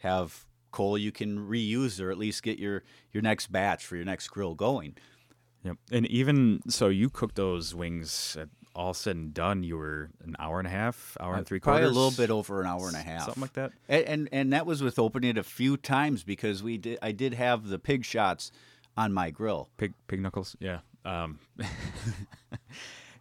have 0.03 0.45
coal 0.71 0.97
you 0.97 1.13
can 1.13 1.39
reuse 1.39 2.01
or 2.01 2.11
at 2.11 2.19
least 2.19 2.43
get 2.43 2.59
your 2.59 2.83
your 3.13 3.23
next 3.23 3.53
batch 3.53 3.85
for 3.85 3.97
your 3.97 4.05
next 4.05 4.29
grill 4.29 4.55
going. 4.55 4.97
Yep. 5.65 5.77
And 5.93 6.07
even 6.07 6.61
so, 6.69 6.89
you 6.89 7.09
cook 7.09 7.35
those 7.35 7.75
wings 7.75 8.37
at 8.41 8.49
all 8.75 8.95
said 8.95 9.17
and 9.17 9.35
done, 9.35 9.63
you 9.63 9.77
were 9.77 10.11
an 10.25 10.35
hour 10.39 10.59
and 10.59 10.67
a 10.67 10.71
half, 10.71 11.17
hour 11.21 11.37
and 11.37 11.47
three 11.47 11.61
quarters, 11.61 11.81
Probably 11.81 11.97
a 11.97 12.03
little 12.03 12.17
bit 12.17 12.31
over 12.31 12.61
an 12.61 12.67
hour 12.67 12.89
and 12.89 12.97
a 12.97 13.03
half, 13.03 13.27
something 13.27 13.43
like 13.43 13.53
that. 13.53 13.73
And, 13.89 14.05
and 14.07 14.29
and 14.33 14.53
that 14.53 14.67
was 14.67 14.83
with 14.83 14.99
opening 14.99 15.31
it 15.31 15.39
a 15.39 15.43
few 15.43 15.77
times 15.77 16.25
because 16.25 16.63
we 16.63 16.79
did. 16.79 16.99
I 17.03 17.13
did 17.13 17.35
have 17.35 17.69
the 17.69 17.79
pig 17.79 18.05
shots 18.05 18.51
on 18.97 19.13
my 19.13 19.31
grill. 19.31 19.69
Pig 19.77 19.93
pig 20.09 20.21
knuckles, 20.21 20.57
yeah. 20.59 20.81
Um, 21.05 21.39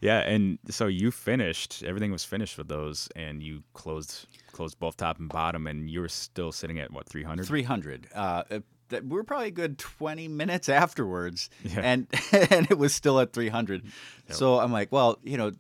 yeah, 0.02 0.20
and 0.20 0.58
so 0.70 0.88
you 0.88 1.12
finished. 1.12 1.84
Everything 1.84 2.12
was 2.12 2.24
finished 2.26 2.58
with 2.58 2.68
those, 2.68 3.08
and 3.16 3.42
you 3.42 3.64
closed 3.74 4.26
closed 4.52 4.78
both 4.80 4.98
top 4.98 5.20
and 5.20 5.30
bottom, 5.30 5.68
and 5.68 5.90
you 5.90 6.02
were 6.02 6.10
still 6.10 6.52
sitting 6.52 6.80
at 6.80 6.92
what 6.92 7.08
three 7.08 7.24
hundred? 7.24 7.46
Three 7.48 7.64
hundred. 7.64 8.08
Uh, 8.14 8.44
we 8.92 9.00
we're 9.02 9.24
probably 9.24 9.48
a 9.48 9.52
good 9.52 9.78
twenty 9.78 10.28
minutes 10.28 10.68
afterwards, 10.68 11.50
Yeah. 11.64 11.80
and 11.82 12.08
and 12.52 12.70
it 12.70 12.78
was 12.78 12.94
still 12.94 13.20
at 13.20 13.32
three 13.32 13.50
hundred. 13.50 13.84
So 14.30 14.60
I'm 14.60 14.72
like, 14.72 14.92
well, 14.92 15.20
you 15.24 15.38
know, 15.38 15.52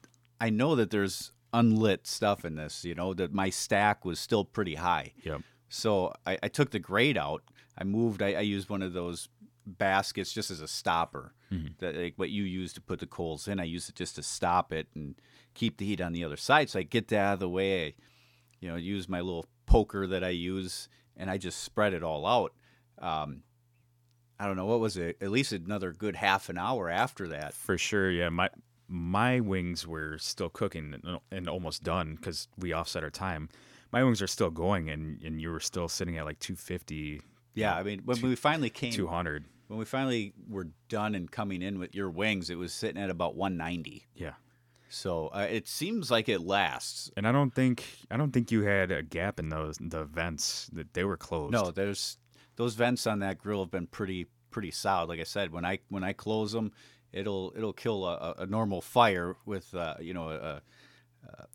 I 0.41 0.50
know 0.50 0.75
that 0.75 0.89
there's 0.89 1.31
unlit 1.53 2.07
stuff 2.07 2.43
in 2.45 2.55
this. 2.55 2.83
You 2.83 2.95
know, 2.95 3.13
that 3.13 3.33
my 3.33 3.50
stack 3.50 4.03
was 4.05 4.19
still 4.19 4.43
pretty 4.43 4.75
high. 4.75 5.13
Yep. 5.24 5.41
So 5.69 6.13
I, 6.25 6.38
I 6.43 6.48
took 6.50 6.71
the 6.71 6.79
grade 6.79 7.17
out. 7.17 7.43
I 7.77 7.83
moved. 7.86 8.21
I, 8.21 8.33
I 8.33 8.41
used 8.41 8.69
one 8.69 8.81
of 8.81 8.91
those 8.93 9.29
baskets 9.65 10.33
just 10.33 10.51
as 10.51 10.60
a 10.62 10.67
stopper. 10.67 11.33
That 11.79 11.96
like 11.96 12.13
what 12.15 12.29
you 12.29 12.43
use 12.43 12.74
to 12.74 12.81
put 12.81 13.00
the 13.00 13.08
coals 13.08 13.48
in. 13.48 13.60
I 13.60 13.65
use 13.65 13.89
it 13.89 13.96
just 13.96 14.15
to 14.15 14.24
stop 14.24 14.72
it 14.72 14.88
and 14.96 15.15
keep 15.53 15.77
the 15.77 15.86
heat 15.86 16.01
on 16.01 16.13
the 16.13 16.24
other 16.24 16.38
side. 16.38 16.70
So 16.70 16.79
I 16.79 16.84
get 16.84 17.10
that 17.10 17.17
out 17.17 17.34
of 17.34 17.39
the 17.39 17.50
way. 17.50 17.86
I, 17.88 17.93
you 18.60 18.70
know, 18.70 18.75
use 18.75 19.10
my 19.10 19.22
little 19.22 19.46
poker 19.65 20.08
that 20.08 20.24
I 20.24 20.29
use, 20.29 20.88
and 21.17 21.29
I 21.29 21.38
just 21.38 21.63
spread 21.63 21.93
it 21.93 22.03
all 22.03 22.25
out. 22.25 22.53
Um, 23.00 23.43
I 24.39 24.46
don't 24.48 24.55
know 24.55 24.65
what 24.65 24.79
was 24.79 24.98
it. 24.98 25.17
At 25.22 25.29
least 25.29 25.51
another 25.51 25.91
good 25.91 26.15
half 26.15 26.50
an 26.50 26.58
hour 26.58 26.89
after 26.89 27.27
that. 27.29 27.53
For 27.53 27.77
sure, 27.77 28.10
yeah. 28.10 28.29
My 28.29 28.50
my 28.88 29.39
wings 29.39 29.88
were 29.88 30.17
still 30.17 30.50
cooking 30.50 30.93
and, 31.03 31.20
and 31.31 31.48
almost 31.48 31.84
done 31.84 32.15
because 32.15 32.48
we 32.58 32.74
offset 32.74 33.03
our 33.03 33.10
time. 33.10 33.50
My 33.91 34.03
wings 34.03 34.22
are 34.22 34.27
still 34.27 34.50
going, 34.50 34.89
and, 34.89 35.22
and 35.24 35.41
you 35.41 35.50
were 35.50 35.60
still 35.60 35.88
sitting 35.88 36.17
at 36.17 36.25
like 36.25 36.39
250, 36.39 37.22
Yeah, 37.53 37.75
I 37.75 37.84
mean, 37.84 38.01
when 38.05 38.22
we 38.22 38.36
finally 38.36 38.70
came, 38.70 38.91
200. 38.91 39.46
When 39.71 39.79
we 39.79 39.85
finally 39.85 40.33
were 40.49 40.67
done 40.89 41.15
and 41.15 41.31
coming 41.31 41.61
in 41.61 41.79
with 41.79 41.95
your 41.95 42.09
wings, 42.09 42.49
it 42.49 42.57
was 42.57 42.73
sitting 42.73 43.01
at 43.01 43.09
about 43.09 43.37
190. 43.37 44.05
Yeah. 44.15 44.33
So 44.89 45.27
uh, 45.27 45.47
it 45.49 45.65
seems 45.65 46.11
like 46.11 46.27
it 46.27 46.41
lasts. 46.41 47.09
And 47.15 47.25
I 47.25 47.31
don't 47.31 47.55
think 47.55 47.85
I 48.11 48.17
don't 48.17 48.31
think 48.31 48.51
you 48.51 48.63
had 48.63 48.91
a 48.91 49.01
gap 49.01 49.39
in 49.39 49.47
those 49.47 49.77
the 49.79 50.03
vents 50.03 50.69
that 50.73 50.93
they 50.93 51.05
were 51.05 51.15
closed. 51.15 51.53
No, 51.53 51.71
there's 51.71 52.17
those 52.57 52.75
vents 52.75 53.07
on 53.07 53.19
that 53.19 53.37
grill 53.37 53.61
have 53.61 53.71
been 53.71 53.87
pretty 53.87 54.27
pretty 54.49 54.71
solid. 54.71 55.07
Like 55.07 55.21
I 55.21 55.23
said, 55.23 55.53
when 55.53 55.63
I 55.63 55.79
when 55.87 56.03
I 56.03 56.11
close 56.11 56.51
them, 56.51 56.73
it'll 57.13 57.53
it'll 57.55 57.71
kill 57.71 58.05
a, 58.05 58.35
a 58.39 58.45
normal 58.45 58.81
fire 58.81 59.37
with 59.45 59.73
uh, 59.73 59.95
you 60.01 60.13
know 60.13 60.31
a, 60.31 60.61
a 61.29 61.47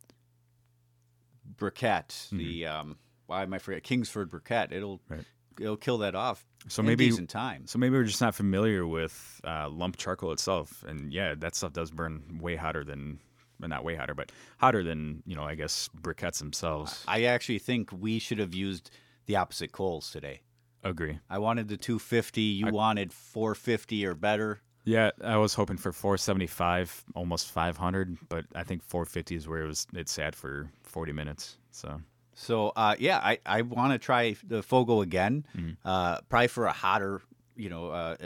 briquette. 1.54 2.30
The 2.30 2.64
um, 2.64 2.96
why 3.26 3.42
am 3.42 3.52
I 3.52 3.58
forget 3.58 3.82
Kingsford 3.82 4.30
briquette? 4.30 4.72
It'll 4.72 5.02
Right. 5.06 5.26
It'll 5.60 5.76
kill 5.76 5.98
that 5.98 6.14
off. 6.14 6.44
So 6.68 6.80
in 6.80 6.86
maybe- 6.86 7.08
decent 7.08 7.30
time. 7.30 7.66
So 7.66 7.78
maybe 7.78 7.96
we're 7.96 8.04
just 8.04 8.20
not 8.20 8.34
familiar 8.34 8.86
with 8.86 9.40
uh, 9.44 9.68
lump 9.68 9.96
charcoal 9.96 10.32
itself, 10.32 10.84
and 10.86 11.12
yeah, 11.12 11.34
that 11.36 11.54
stuff 11.54 11.72
does 11.72 11.90
burn 11.90 12.38
way 12.40 12.56
hotter 12.56 12.84
than, 12.84 13.20
well, 13.60 13.68
not 13.68 13.84
way 13.84 13.94
hotter, 13.94 14.14
but 14.14 14.32
hotter 14.58 14.82
than 14.82 15.22
you 15.26 15.36
know, 15.36 15.44
I 15.44 15.54
guess 15.54 15.88
briquettes 16.00 16.38
themselves. 16.38 17.04
I 17.06 17.24
actually 17.24 17.58
think 17.58 17.90
we 17.92 18.18
should 18.18 18.38
have 18.38 18.54
used 18.54 18.90
the 19.26 19.36
opposite 19.36 19.72
coals 19.72 20.10
today. 20.10 20.40
Agree. 20.82 21.18
I 21.28 21.38
wanted 21.38 21.68
the 21.68 21.76
250. 21.76 22.40
You 22.40 22.68
wanted 22.68 23.12
450 23.12 24.06
or 24.06 24.14
better. 24.14 24.60
Yeah, 24.84 25.10
I 25.22 25.36
was 25.36 25.52
hoping 25.52 25.78
for 25.78 25.92
475, 25.92 27.04
almost 27.16 27.50
500, 27.50 28.18
but 28.28 28.44
I 28.54 28.62
think 28.62 28.84
450 28.84 29.34
is 29.34 29.48
where 29.48 29.62
it 29.62 29.66
was. 29.66 29.86
It 29.92 30.08
sat 30.08 30.36
for 30.36 30.70
40 30.84 31.10
minutes. 31.12 31.56
So 31.72 32.00
So 32.38 32.70
uh, 32.76 32.94
yeah, 32.98 33.18
I, 33.18 33.38
I 33.46 33.62
want 33.62 33.92
to 33.92 33.98
try 33.98 34.36
the 34.46 34.62
Fogo 34.62 35.00
again, 35.00 35.46
uh, 35.84 36.20
probably 36.28 36.48
for 36.48 36.66
a 36.66 36.72
hotter, 36.72 37.22
you 37.56 37.70
know, 37.70 37.88
uh, 37.88 38.16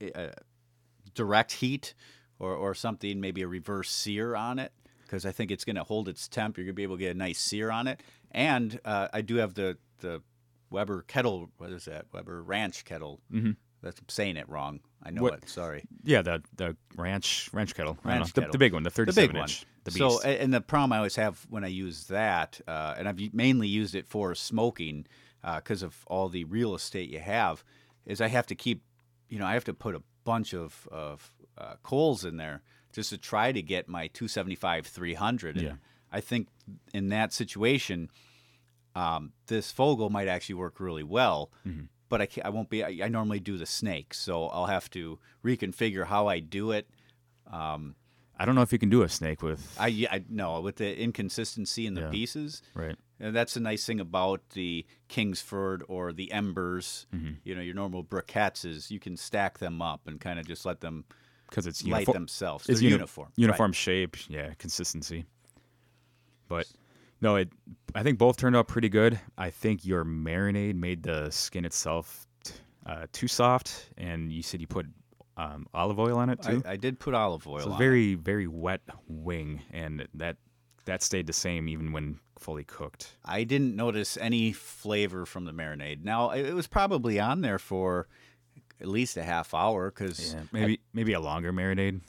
uh, 0.00 0.06
uh, 0.14 0.30
direct 1.14 1.50
heat 1.50 1.94
or, 2.38 2.54
or 2.54 2.72
something, 2.72 3.20
maybe 3.20 3.42
a 3.42 3.48
reverse 3.48 3.90
sear 3.90 4.36
on 4.36 4.60
it, 4.60 4.72
because 5.02 5.26
I 5.26 5.32
think 5.32 5.50
it's 5.50 5.64
going 5.64 5.74
to 5.74 5.82
hold 5.82 6.08
its 6.08 6.28
temp. 6.28 6.56
You're 6.56 6.66
going 6.66 6.74
to 6.74 6.76
be 6.76 6.84
able 6.84 6.96
to 6.96 7.00
get 7.00 7.16
a 7.16 7.18
nice 7.18 7.40
sear 7.40 7.72
on 7.72 7.88
it, 7.88 8.00
and 8.30 8.78
uh, 8.84 9.08
I 9.12 9.22
do 9.22 9.36
have 9.36 9.54
the 9.54 9.76
the 9.98 10.22
Weber 10.70 11.04
kettle. 11.06 11.50
What 11.58 11.70
is 11.70 11.84
that? 11.86 12.06
Weber 12.12 12.42
Ranch 12.42 12.84
kettle. 12.84 13.20
Mm-hmm. 13.32 13.52
That's 13.82 14.00
saying 14.08 14.36
it 14.36 14.48
wrong. 14.48 14.80
I 15.02 15.10
know 15.10 15.22
What- 15.22 15.34
it. 15.42 15.48
Sorry. 15.48 15.84
yeah, 16.04 16.22
the 16.22 16.42
the 16.56 16.76
ranch 16.96 17.50
ranch 17.52 17.74
kettle, 17.74 17.98
Ranch 18.04 18.20
know, 18.20 18.24
the, 18.26 18.32
kettle. 18.42 18.52
the 18.52 18.58
big 18.58 18.72
one, 18.72 18.82
the 18.84 18.90
the 18.90 18.94
37 18.94 19.28
big 19.28 19.34
one. 19.36 19.42
inch, 19.44 19.66
the 19.84 19.90
beast. 19.90 19.98
So, 19.98 20.20
and 20.22 20.54
the 20.54 20.60
problem 20.60 20.92
I 20.92 20.98
always 20.98 21.16
have 21.16 21.44
when 21.50 21.64
I 21.64 21.68
use 21.68 22.04
that, 22.06 22.60
uh, 22.68 22.94
and 22.96 23.08
I've 23.08 23.34
mainly 23.34 23.66
used 23.68 23.94
it 23.94 24.06
for 24.06 24.34
smoking 24.34 25.06
because 25.56 25.82
of 25.82 26.04
all 26.06 26.28
the 26.28 26.44
real 26.44 26.74
estate 26.76 27.10
you 27.10 27.18
have, 27.18 27.64
is 28.06 28.20
I 28.20 28.28
have 28.28 28.46
to 28.46 28.54
keep, 28.54 28.82
you 29.28 29.38
know, 29.40 29.46
I 29.46 29.54
have 29.54 29.64
to 29.64 29.74
put 29.74 29.94
a 29.96 30.02
bunch 30.24 30.54
of 30.54 30.86
of 30.92 31.32
uh, 31.58 31.74
coals 31.82 32.24
in 32.24 32.36
there 32.36 32.62
just 32.92 33.10
to 33.10 33.18
try 33.18 33.50
to 33.52 33.60
get 33.62 33.88
my 33.88 34.06
275 34.08 34.86
300. 34.86 35.56
And 35.56 35.64
Yeah. 35.66 35.72
I 36.12 36.20
think 36.20 36.46
in 36.94 37.08
that 37.08 37.32
situation, 37.32 38.10
um, 38.94 39.32
this 39.46 39.72
Fogo 39.72 40.08
might 40.08 40.28
actually 40.28 40.54
work 40.56 40.78
really 40.78 41.02
well. 41.02 41.50
Mm-hmm. 41.66 41.86
But 42.12 42.20
I, 42.20 42.28
I 42.44 42.50
won't 42.50 42.68
be. 42.68 42.84
I, 42.84 43.06
I 43.06 43.08
normally 43.08 43.40
do 43.40 43.56
the 43.56 43.64
snake, 43.64 44.12
so 44.12 44.48
I'll 44.48 44.66
have 44.66 44.90
to 44.90 45.18
reconfigure 45.42 46.04
how 46.06 46.26
I 46.26 46.40
do 46.40 46.70
it. 46.70 46.86
I 47.50 48.44
don't 48.44 48.54
know 48.54 48.62
if 48.62 48.70
you 48.72 48.78
can 48.78 48.90
do 48.90 49.02
a 49.02 49.08
snake 49.08 49.40
with 49.42 49.74
I, 49.78 49.86
yeah, 49.88 50.08
I 50.12 50.24
no 50.28 50.60
with 50.60 50.76
the 50.76 50.98
inconsistency 50.98 51.86
in 51.86 51.94
the 51.94 52.02
Yeah. 52.02 52.10
pieces. 52.10 52.62
right. 52.74 52.96
And 53.20 53.34
that's 53.36 53.54
the 53.54 53.60
nice 53.60 53.86
thing 53.86 54.00
about 54.00 54.40
the 54.50 54.84
Kingsford 55.08 55.84
or 55.88 56.12
the 56.12 56.32
Embers. 56.32 57.06
Mm-hmm. 57.14 57.34
You 57.44 57.54
know, 57.54 57.60
your 57.62 57.74
normal 57.74 58.02
briquettes 58.02 58.64
is 58.64 58.90
you 58.90 58.98
can 58.98 59.16
stack 59.16 59.58
them 59.58 59.80
up 59.80 60.08
and 60.08 60.20
kind 60.20 60.38
of 60.40 60.46
just 60.46 60.66
let 60.66 60.80
them 60.80 61.04
because 61.48 61.66
it's 61.66 61.82
light 61.84 62.00
uniform. 62.00 62.14
themselves. 62.14 62.68
It's 62.68 62.82
uni- 62.82 62.94
uniform. 62.94 63.28
uniform 63.36 63.72
shape, 63.72 64.16
yeah, 64.28 64.54
consistency. 64.58 65.24
But 66.48 66.66
no, 67.22 67.36
it. 67.36 67.48
I 67.94 68.02
think 68.02 68.18
both 68.18 68.36
turned 68.36 68.56
out 68.56 68.68
pretty 68.68 68.88
good. 68.88 69.18
I 69.38 69.50
think 69.50 69.86
your 69.86 70.04
marinade 70.04 70.74
made 70.74 71.02
the 71.02 71.30
skin 71.30 71.64
itself 71.64 72.26
uh, 72.84 73.06
too 73.12 73.28
soft, 73.28 73.90
and 73.96 74.32
you 74.32 74.42
said 74.42 74.60
you 74.60 74.66
put 74.66 74.86
um, 75.36 75.66
olive 75.72 75.98
oil 75.98 76.18
on 76.18 76.28
it 76.28 76.42
too. 76.42 76.62
I, 76.66 76.72
I 76.72 76.76
did 76.76 76.98
put 76.98 77.14
olive 77.14 77.46
oil 77.46 77.60
so 77.60 77.68
on. 77.70 77.74
it. 77.76 77.78
very 77.78 78.14
very 78.14 78.46
wet 78.46 78.80
wing, 79.08 79.62
and 79.70 80.06
that 80.14 80.36
that 80.84 81.02
stayed 81.02 81.26
the 81.26 81.32
same 81.32 81.68
even 81.68 81.92
when 81.92 82.18
fully 82.38 82.64
cooked. 82.64 83.16
I 83.24 83.44
didn't 83.44 83.76
notice 83.76 84.16
any 84.16 84.52
flavor 84.52 85.24
from 85.24 85.44
the 85.44 85.52
marinade. 85.52 86.02
Now 86.02 86.30
it 86.30 86.52
was 86.52 86.66
probably 86.66 87.20
on 87.20 87.40
there 87.40 87.58
for 87.58 88.08
at 88.80 88.88
least 88.88 89.16
a 89.16 89.22
half 89.22 89.54
hour 89.54 89.90
because 89.90 90.34
maybe 90.50 90.80
maybe 90.92 91.12
a 91.12 91.20
longer 91.20 91.52
marinade, 91.52 92.00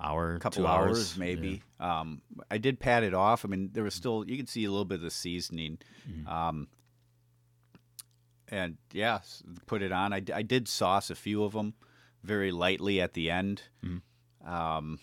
hour, 0.00 0.34
a 0.34 0.40
couple 0.40 0.66
hours, 0.66 0.98
hours, 0.98 1.18
maybe. 1.18 1.62
Um, 1.80 2.22
I 2.50 2.58
did 2.58 2.80
pat 2.80 3.02
it 3.02 3.14
off. 3.14 3.44
I 3.44 3.48
mean, 3.48 3.70
there 3.72 3.84
was 3.84 3.94
still 3.94 4.24
you 4.28 4.36
could 4.36 4.48
see 4.48 4.64
a 4.64 4.70
little 4.70 4.84
bit 4.84 4.96
of 4.96 5.02
the 5.02 5.10
seasoning. 5.10 5.78
Mm-hmm. 6.08 6.28
Um, 6.28 6.68
and 8.48 8.76
yeah, 8.92 9.20
put 9.66 9.82
it 9.82 9.92
on. 9.92 10.12
I, 10.12 10.22
I 10.34 10.42
did 10.42 10.68
sauce 10.68 11.10
a 11.10 11.14
few 11.14 11.42
of 11.44 11.52
them 11.52 11.74
very 12.22 12.52
lightly 12.52 13.00
at 13.00 13.14
the 13.14 13.30
end. 13.30 13.62
Mm-hmm. 13.84 14.52
Um, 14.52 14.98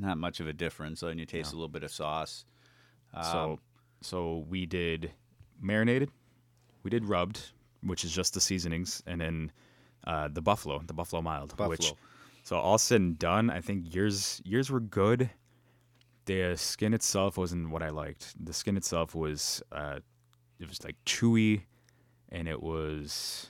not 0.00 0.16
much 0.16 0.40
of 0.40 0.48
a 0.48 0.52
difference. 0.52 1.00
Then 1.00 1.18
you 1.18 1.26
taste 1.26 1.52
a 1.52 1.56
little 1.56 1.68
bit 1.68 1.82
of 1.82 1.92
sauce. 1.92 2.44
Um, 3.12 3.24
So, 3.24 3.58
so 4.02 4.46
we 4.48 4.66
did 4.66 5.12
marinated, 5.60 6.10
we 6.82 6.90
did 6.90 7.04
rubbed, 7.04 7.50
which 7.82 8.04
is 8.04 8.12
just 8.12 8.32
the 8.34 8.40
seasonings, 8.40 9.02
and 9.06 9.20
then 9.20 9.52
uh, 10.06 10.28
the 10.28 10.40
buffalo, 10.40 10.80
the 10.86 10.94
buffalo 10.94 11.20
mild. 11.20 11.50
Which, 11.68 11.80
Buffalo. 11.80 11.98
So 12.42 12.56
all 12.56 12.78
said 12.78 13.00
and 13.00 13.18
done, 13.18 13.50
I 13.50 13.60
think 13.60 13.94
yours 13.94 14.40
yours 14.44 14.70
were 14.70 14.80
good. 14.80 15.30
The 16.26 16.54
skin 16.56 16.94
itself 16.94 17.36
wasn't 17.36 17.70
what 17.70 17.82
I 17.82 17.88
liked. 17.90 18.34
The 18.44 18.52
skin 18.52 18.76
itself 18.76 19.14
was 19.14 19.62
uh, 19.72 20.00
it 20.58 20.68
was 20.68 20.82
like 20.84 20.96
chewy, 21.06 21.62
and 22.28 22.46
it 22.48 22.62
was 22.62 23.48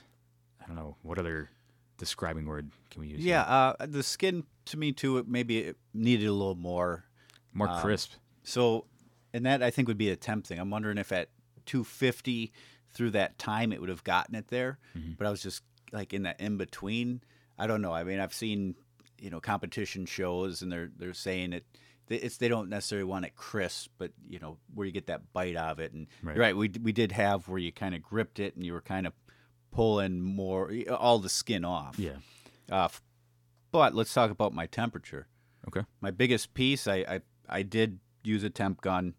I 0.63 0.67
don't 0.67 0.75
know 0.75 0.95
what 1.01 1.19
other 1.19 1.49
describing 1.97 2.45
word 2.47 2.71
can 2.89 3.01
we 3.01 3.09
use? 3.09 3.23
Yeah, 3.23 3.41
uh, 3.43 3.75
the 3.85 4.01
skin 4.03 4.43
to 4.65 4.77
me 4.77 4.91
too. 4.91 5.17
It 5.19 5.27
maybe 5.27 5.59
it 5.59 5.77
needed 5.93 6.27
a 6.27 6.33
little 6.33 6.55
more. 6.55 7.05
more 7.53 7.67
uh, 7.69 7.81
crisp. 7.81 8.13
So, 8.43 8.85
and 9.33 9.45
that 9.45 9.61
I 9.61 9.69
think 9.69 9.87
would 9.87 9.97
be 9.99 10.09
a 10.09 10.15
temp 10.15 10.47
thing. 10.47 10.57
I'm 10.59 10.71
wondering 10.71 10.97
if 10.97 11.11
at 11.11 11.29
250 11.67 12.51
through 12.93 13.11
that 13.11 13.37
time 13.37 13.71
it 13.71 13.79
would 13.79 13.89
have 13.89 14.03
gotten 14.03 14.33
it 14.35 14.47
there, 14.47 14.79
Mm-hmm. 14.97 15.11
but 15.17 15.27
I 15.27 15.29
was 15.29 15.41
just 15.43 15.61
like 15.91 16.13
in 16.13 16.23
that 16.23 16.39
in 16.39 16.57
between. 16.57 17.21
I 17.57 17.67
don't 17.67 17.81
know. 17.81 17.93
I 17.93 18.03
mean, 18.03 18.19
I've 18.19 18.33
seen 18.33 18.75
you 19.19 19.29
know 19.29 19.39
competition 19.39 20.05
shows 20.05 20.61
and 20.61 20.71
they're 20.71 20.89
they're 20.97 21.13
saying 21.13 21.53
it. 21.53 21.65
they- 22.07 22.17
It's 22.17 22.37
they 22.37 22.47
don't 22.47 22.69
necessarily 22.69 23.05
want 23.05 23.25
it 23.25 23.35
crisp, 23.35 23.91
but 23.97 24.11
you 24.27 24.39
know 24.39 24.57
where 24.73 24.85
you 24.87 24.91
get 24.91 25.07
that 25.07 25.31
bite 25.33 25.55
of 25.55 25.79
it. 25.79 25.93
And 25.93 26.07
Right. 26.23 26.37
right, 26.37 26.55
we 26.57 26.69
we 26.81 26.91
did 26.91 27.11
have 27.11 27.47
where 27.47 27.59
you 27.59 27.71
kind 27.71 27.93
of 27.95 28.01
gripped 28.01 28.39
it 28.39 28.55
and 28.55 28.65
you 28.65 28.73
were 28.73 28.81
kind 28.81 29.05
of 29.07 29.13
pulling 29.71 30.21
more 30.21 30.71
all 30.89 31.19
the 31.19 31.29
skin 31.29 31.63
off. 31.63 31.97
Yeah. 31.99 32.17
Uh, 32.69 32.89
but 33.71 33.93
let's 33.95 34.13
talk 34.13 34.31
about 34.31 34.53
my 34.53 34.65
temperature 34.65 35.27
Okay. 35.67 35.81
my 36.01 36.11
biggest 36.11 36.53
piece 36.53 36.87
I, 36.87 36.97
I 37.07 37.21
I 37.47 37.63
did 37.63 37.99
use 38.23 38.43
a 38.43 38.49
temp 38.49 38.81
gun, 38.81 39.13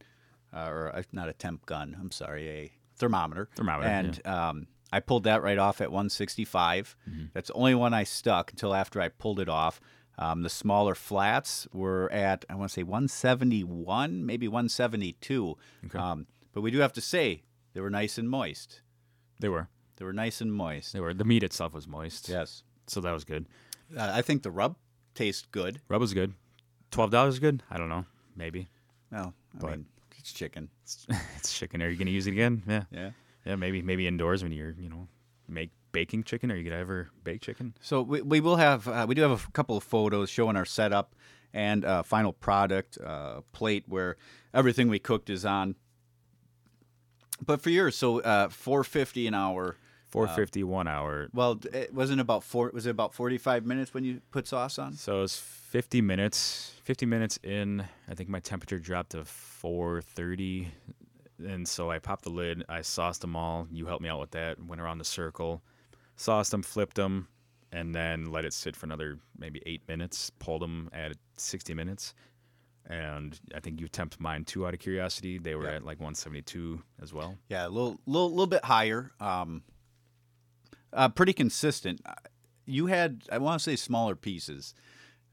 uh, 0.53 0.67
or 0.69 0.87
a, 0.89 1.05
not 1.13 1.29
a 1.29 1.33
temp 1.33 1.67
gun. 1.67 1.97
I'm 2.01 2.11
sorry, 2.11 2.49
a 2.49 2.73
thermometer. 2.97 3.49
Thermometer, 3.55 3.89
And 3.89 4.27
um, 4.27 4.67
I 4.93 5.01
pulled 5.01 5.25
that 5.25 5.43
right 5.43 5.59
off 5.59 5.81
at 5.81 5.91
165. 5.91 6.97
Mm-hmm. 7.09 7.25
That's 7.33 7.49
the 7.49 7.55
only 7.55 7.75
one 7.75 7.95
I 7.95 8.05
stuck 8.05 8.51
until 8.53 8.75
after 8.75 9.01
I 9.01 9.09
pulled 9.09 9.41
it 9.41 9.49
off. 9.49 9.81
Um, 10.19 10.43
the 10.43 10.51
smaller 10.51 10.95
flats 10.95 11.67
were 11.73 12.13
at 12.13 12.45
I 12.51 12.55
want 12.55 12.71
to 12.71 12.75
say 12.75 12.83
171, 12.83 14.25
maybe 14.27 14.47
172. 14.49 15.57
Um, 15.95 16.27
but 16.53 16.61
we 16.61 16.71
do 16.71 16.79
have 16.79 16.93
to 16.95 17.01
say 17.01 17.43
they 17.73 17.81
were 17.81 17.91
nice 17.91 18.19
and 18.19 18.29
moist. 18.29 18.83
They 19.41 19.49
were. 19.49 19.69
They 19.97 20.05
were 20.05 20.13
nice 20.13 20.41
and 20.41 20.53
moist. 20.53 20.93
They 20.93 21.01
were. 21.01 21.15
The 21.15 21.25
meat 21.25 21.43
itself 21.43 21.75
was 21.75 21.89
moist. 21.89 22.29
Yes. 22.29 22.63
So 22.87 23.01
that 23.01 23.13
was 23.13 23.25
good. 23.25 23.47
Uh, 23.97 24.11
I 24.13 24.23
think 24.23 24.43
the 24.43 24.51
rub 24.51 24.77
tastes 25.15 25.47
good. 25.51 25.81
Rub 25.89 26.01
was 26.01 26.15
good. 26.15 26.35
Twelve 26.91 27.11
dollars 27.11 27.35
is 27.35 27.41
good. 27.41 27.63
I 27.71 27.79
don't 27.79 27.89
know. 27.89 28.05
Maybe. 28.37 28.69
No. 29.11 29.33
I 29.55 29.59
But- 29.59 29.71
mean, 29.71 29.87
it's 30.19 30.33
chicken. 30.33 30.69
It's, 30.85 31.07
it's 31.37 31.59
chicken. 31.59 31.83
Are 31.83 31.89
you 31.89 31.97
gonna 31.97 32.11
use 32.11 32.27
it 32.27 32.33
again? 32.33 32.63
Yeah. 32.69 32.85
Yeah. 32.91 33.11
Yeah. 33.45 33.57
Maybe. 33.57 33.83
Maybe 33.83 34.07
indoors 34.07 34.43
when 34.43 34.53
you're 34.53 34.75
you 34.79 34.89
know 34.89 35.09
make 35.49 35.71
baking 35.93 36.25
chicken. 36.25 36.51
or 36.51 36.57
you 36.57 36.65
gonna 36.65 36.81
ever 36.81 37.11
bake 37.25 37.41
chicken? 37.41 37.75
So 37.81 38.03
we, 38.03 38.23
we 38.23 38.41
will 38.41 38.57
have 38.57 38.89
uh, 38.89 39.07
we 39.09 39.15
do 39.15 39.23
have 39.23 39.47
a 39.47 39.51
couple 39.53 39.77
of 39.77 39.85
photos 39.85 40.31
showing 40.31 40.57
our 40.57 40.65
setup 40.65 41.15
and 41.55 41.85
uh, 41.85 42.03
final 42.03 42.33
product 42.33 42.99
uh, 42.99 43.43
plate 43.53 43.85
where 43.87 44.17
everything 44.55 44.89
we 44.89 44.99
cooked 44.99 45.29
is 45.31 45.45
on. 45.45 45.75
But 47.45 47.61
for 47.61 47.71
yours, 47.71 47.97
so 47.97 48.21
uh, 48.21 48.49
four 48.49 48.85
fifty 48.85 49.27
an 49.27 49.35
hour. 49.35 49.77
Four 50.09 50.29
fifty 50.29 50.63
one 50.63 50.89
hour. 50.89 51.29
Well, 51.33 51.59
it 51.73 51.95
wasn't 51.95 52.21
about 52.21 52.45
four. 52.45 52.71
Was 52.75 52.87
it 52.87 52.91
about 52.91 53.15
forty 53.15 53.39
five 53.39 53.65
minutes 53.65 53.95
when 53.95 54.05
you 54.05 54.21
put 54.31 54.47
sauce 54.47 54.79
on? 54.79 54.93
So 54.93 55.23
it's 55.23 55.39
50 55.73 56.03
minutes. 56.03 56.75
50 56.85 57.07
minutes 57.07 57.39
in, 57.43 57.83
I 58.07 58.15
think 58.15 58.29
my 58.29 58.41
temperature 58.41 58.79
dropped 58.79 59.13
to 59.13 59.25
430. 59.25 60.71
And 61.45 61.67
so 61.67 61.91
I 61.91 61.99
popped 61.99 62.25
the 62.25 62.31
lid. 62.31 62.65
I 62.69 62.83
sauced 62.83 63.21
them 63.21 63.37
all. 63.37 63.67
You 63.71 63.87
helped 63.87 64.03
me 64.03 64.09
out 64.09 64.21
with 64.21 64.31
that. 64.33 64.63
Went 64.65 64.81
around 64.81 64.99
the 64.99 65.05
circle, 65.05 65.63
sauced 66.17 66.51
them, 66.51 66.63
flipped 66.63 66.97
them, 66.97 67.29
and 67.73 67.95
then 67.95 68.31
let 68.31 68.45
it 68.45 68.53
sit 68.53 68.77
for 68.77 68.87
another 68.87 69.19
maybe 69.39 69.63
eight 69.67 69.83
minutes. 69.89 70.31
Pulled 70.39 70.63
them 70.63 70.89
at 70.93 71.13
60 71.37 71.75
minutes. 71.75 72.15
And 72.87 73.39
I 73.55 73.61
think 73.61 73.81
you 73.81 73.89
temped 73.89 74.19
mine 74.19 74.45
too 74.45 74.67
out 74.67 74.75
of 74.75 74.81
curiosity. 74.81 75.39
They 75.39 75.55
were 75.55 75.69
at 75.69 75.85
like 75.85 75.99
172 76.01 76.83
as 77.01 77.13
well. 77.15 77.37
Yeah, 77.49 77.67
a 77.67 77.71
little, 77.71 77.99
little, 78.07 78.31
little 78.31 78.47
bit 78.49 78.65
higher. 78.65 79.13
Um, 79.21 79.63
uh, 80.93 81.09
pretty 81.09 81.33
consistent. 81.33 82.01
Uh, 82.05 82.15
You 82.67 82.87
had, 82.87 83.23
I 83.31 83.39
want 83.39 83.61
to 83.61 83.63
say, 83.65 83.77
smaller 83.77 84.17
pieces. 84.17 84.75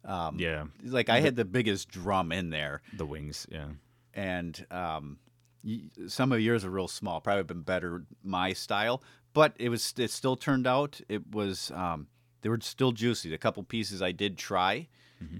Um, 0.05 0.37
Yeah. 0.39 0.65
Like 0.83 1.09
I 1.09 1.19
had 1.21 1.35
the 1.35 1.43
biggest 1.45 1.89
drum 1.89 2.31
in 2.31 2.51
there. 2.51 2.81
The 2.95 3.05
wings. 3.05 3.47
Yeah. 3.51 3.69
and 4.13 4.65
um, 4.71 5.17
some 6.07 6.31
of 6.31 6.39
yours 6.39 6.63
are 6.65 6.69
real 6.69 6.87
small. 6.87 7.21
Probably 7.21 7.43
been 7.43 7.61
better 7.61 8.03
my 8.23 8.53
style, 8.53 9.03
but 9.33 9.53
it 9.59 9.69
was 9.69 9.93
it 9.97 10.11
still 10.11 10.35
turned 10.35 10.67
out. 10.67 11.01
It 11.09 11.31
was 11.31 11.71
um, 11.75 12.07
they 12.41 12.49
were 12.49 12.59
still 12.61 12.91
juicy. 12.91 13.29
The 13.29 13.37
couple 13.37 13.63
pieces 13.63 14.01
I 14.01 14.11
did 14.11 14.37
try, 14.37 14.87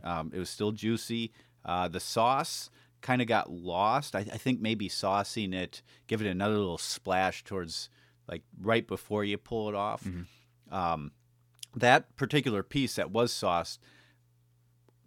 um, 0.03 0.31
it 0.33 0.39
was 0.39 0.49
still 0.49 0.71
juicy. 0.71 1.31
Uh, 1.65 1.87
the 1.87 1.99
sauce 1.99 2.69
kind 3.01 3.21
of 3.21 3.27
got 3.27 3.49
lost. 3.51 4.15
I, 4.15 4.19
I 4.19 4.37
think 4.37 4.59
maybe 4.59 4.89
saucing 4.89 5.53
it, 5.53 5.81
give 6.07 6.21
it 6.21 6.27
another 6.27 6.57
little 6.57 6.77
splash 6.77 7.43
towards 7.43 7.89
like 8.27 8.43
right 8.61 8.85
before 8.87 9.23
you 9.23 9.37
pull 9.37 9.69
it 9.69 9.75
off. 9.75 10.05
Um, 10.71 11.11
that 11.75 12.15
particular 12.15 12.61
piece 12.63 12.95
that 12.95 13.11
was 13.11 13.31
sauced, 13.31 13.79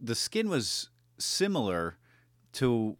the 0.00 0.14
skin 0.14 0.48
was 0.48 0.88
similar 1.18 1.98
to 2.54 2.96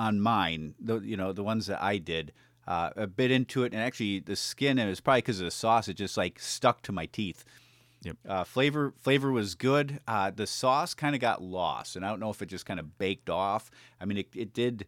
on 0.00 0.18
mine, 0.18 0.74
the 0.80 0.98
you 1.00 1.16
know 1.16 1.32
the 1.32 1.44
ones 1.44 1.66
that 1.66 1.82
I 1.82 1.98
did. 1.98 2.32
Uh, 2.66 2.90
a 2.94 3.06
bit 3.06 3.30
into 3.30 3.64
it, 3.64 3.72
and 3.72 3.82
actually 3.82 4.20
the 4.20 4.36
skin, 4.36 4.78
and 4.78 4.86
it 4.86 4.90
was 4.90 5.00
probably 5.00 5.22
because 5.22 5.40
of 5.40 5.44
the 5.44 5.50
sauce, 5.50 5.88
it 5.88 5.94
just 5.94 6.16
like 6.16 6.38
stuck 6.38 6.82
to 6.82 6.92
my 6.92 7.06
teeth. 7.06 7.44
Yep. 8.02 8.16
Uh, 8.26 8.44
flavor 8.44 8.94
flavor 8.98 9.30
was 9.32 9.54
good. 9.54 10.00
Uh, 10.06 10.30
the 10.30 10.46
sauce 10.46 10.94
kind 10.94 11.14
of 11.14 11.20
got 11.20 11.42
lost, 11.42 11.96
and 11.96 12.04
I 12.04 12.08
don't 12.08 12.20
know 12.20 12.30
if 12.30 12.40
it 12.42 12.46
just 12.46 12.66
kind 12.66 12.80
of 12.80 12.96
baked 12.98 13.28
off. 13.28 13.70
I 14.00 14.04
mean, 14.04 14.18
it, 14.18 14.28
it 14.34 14.54
did, 14.54 14.86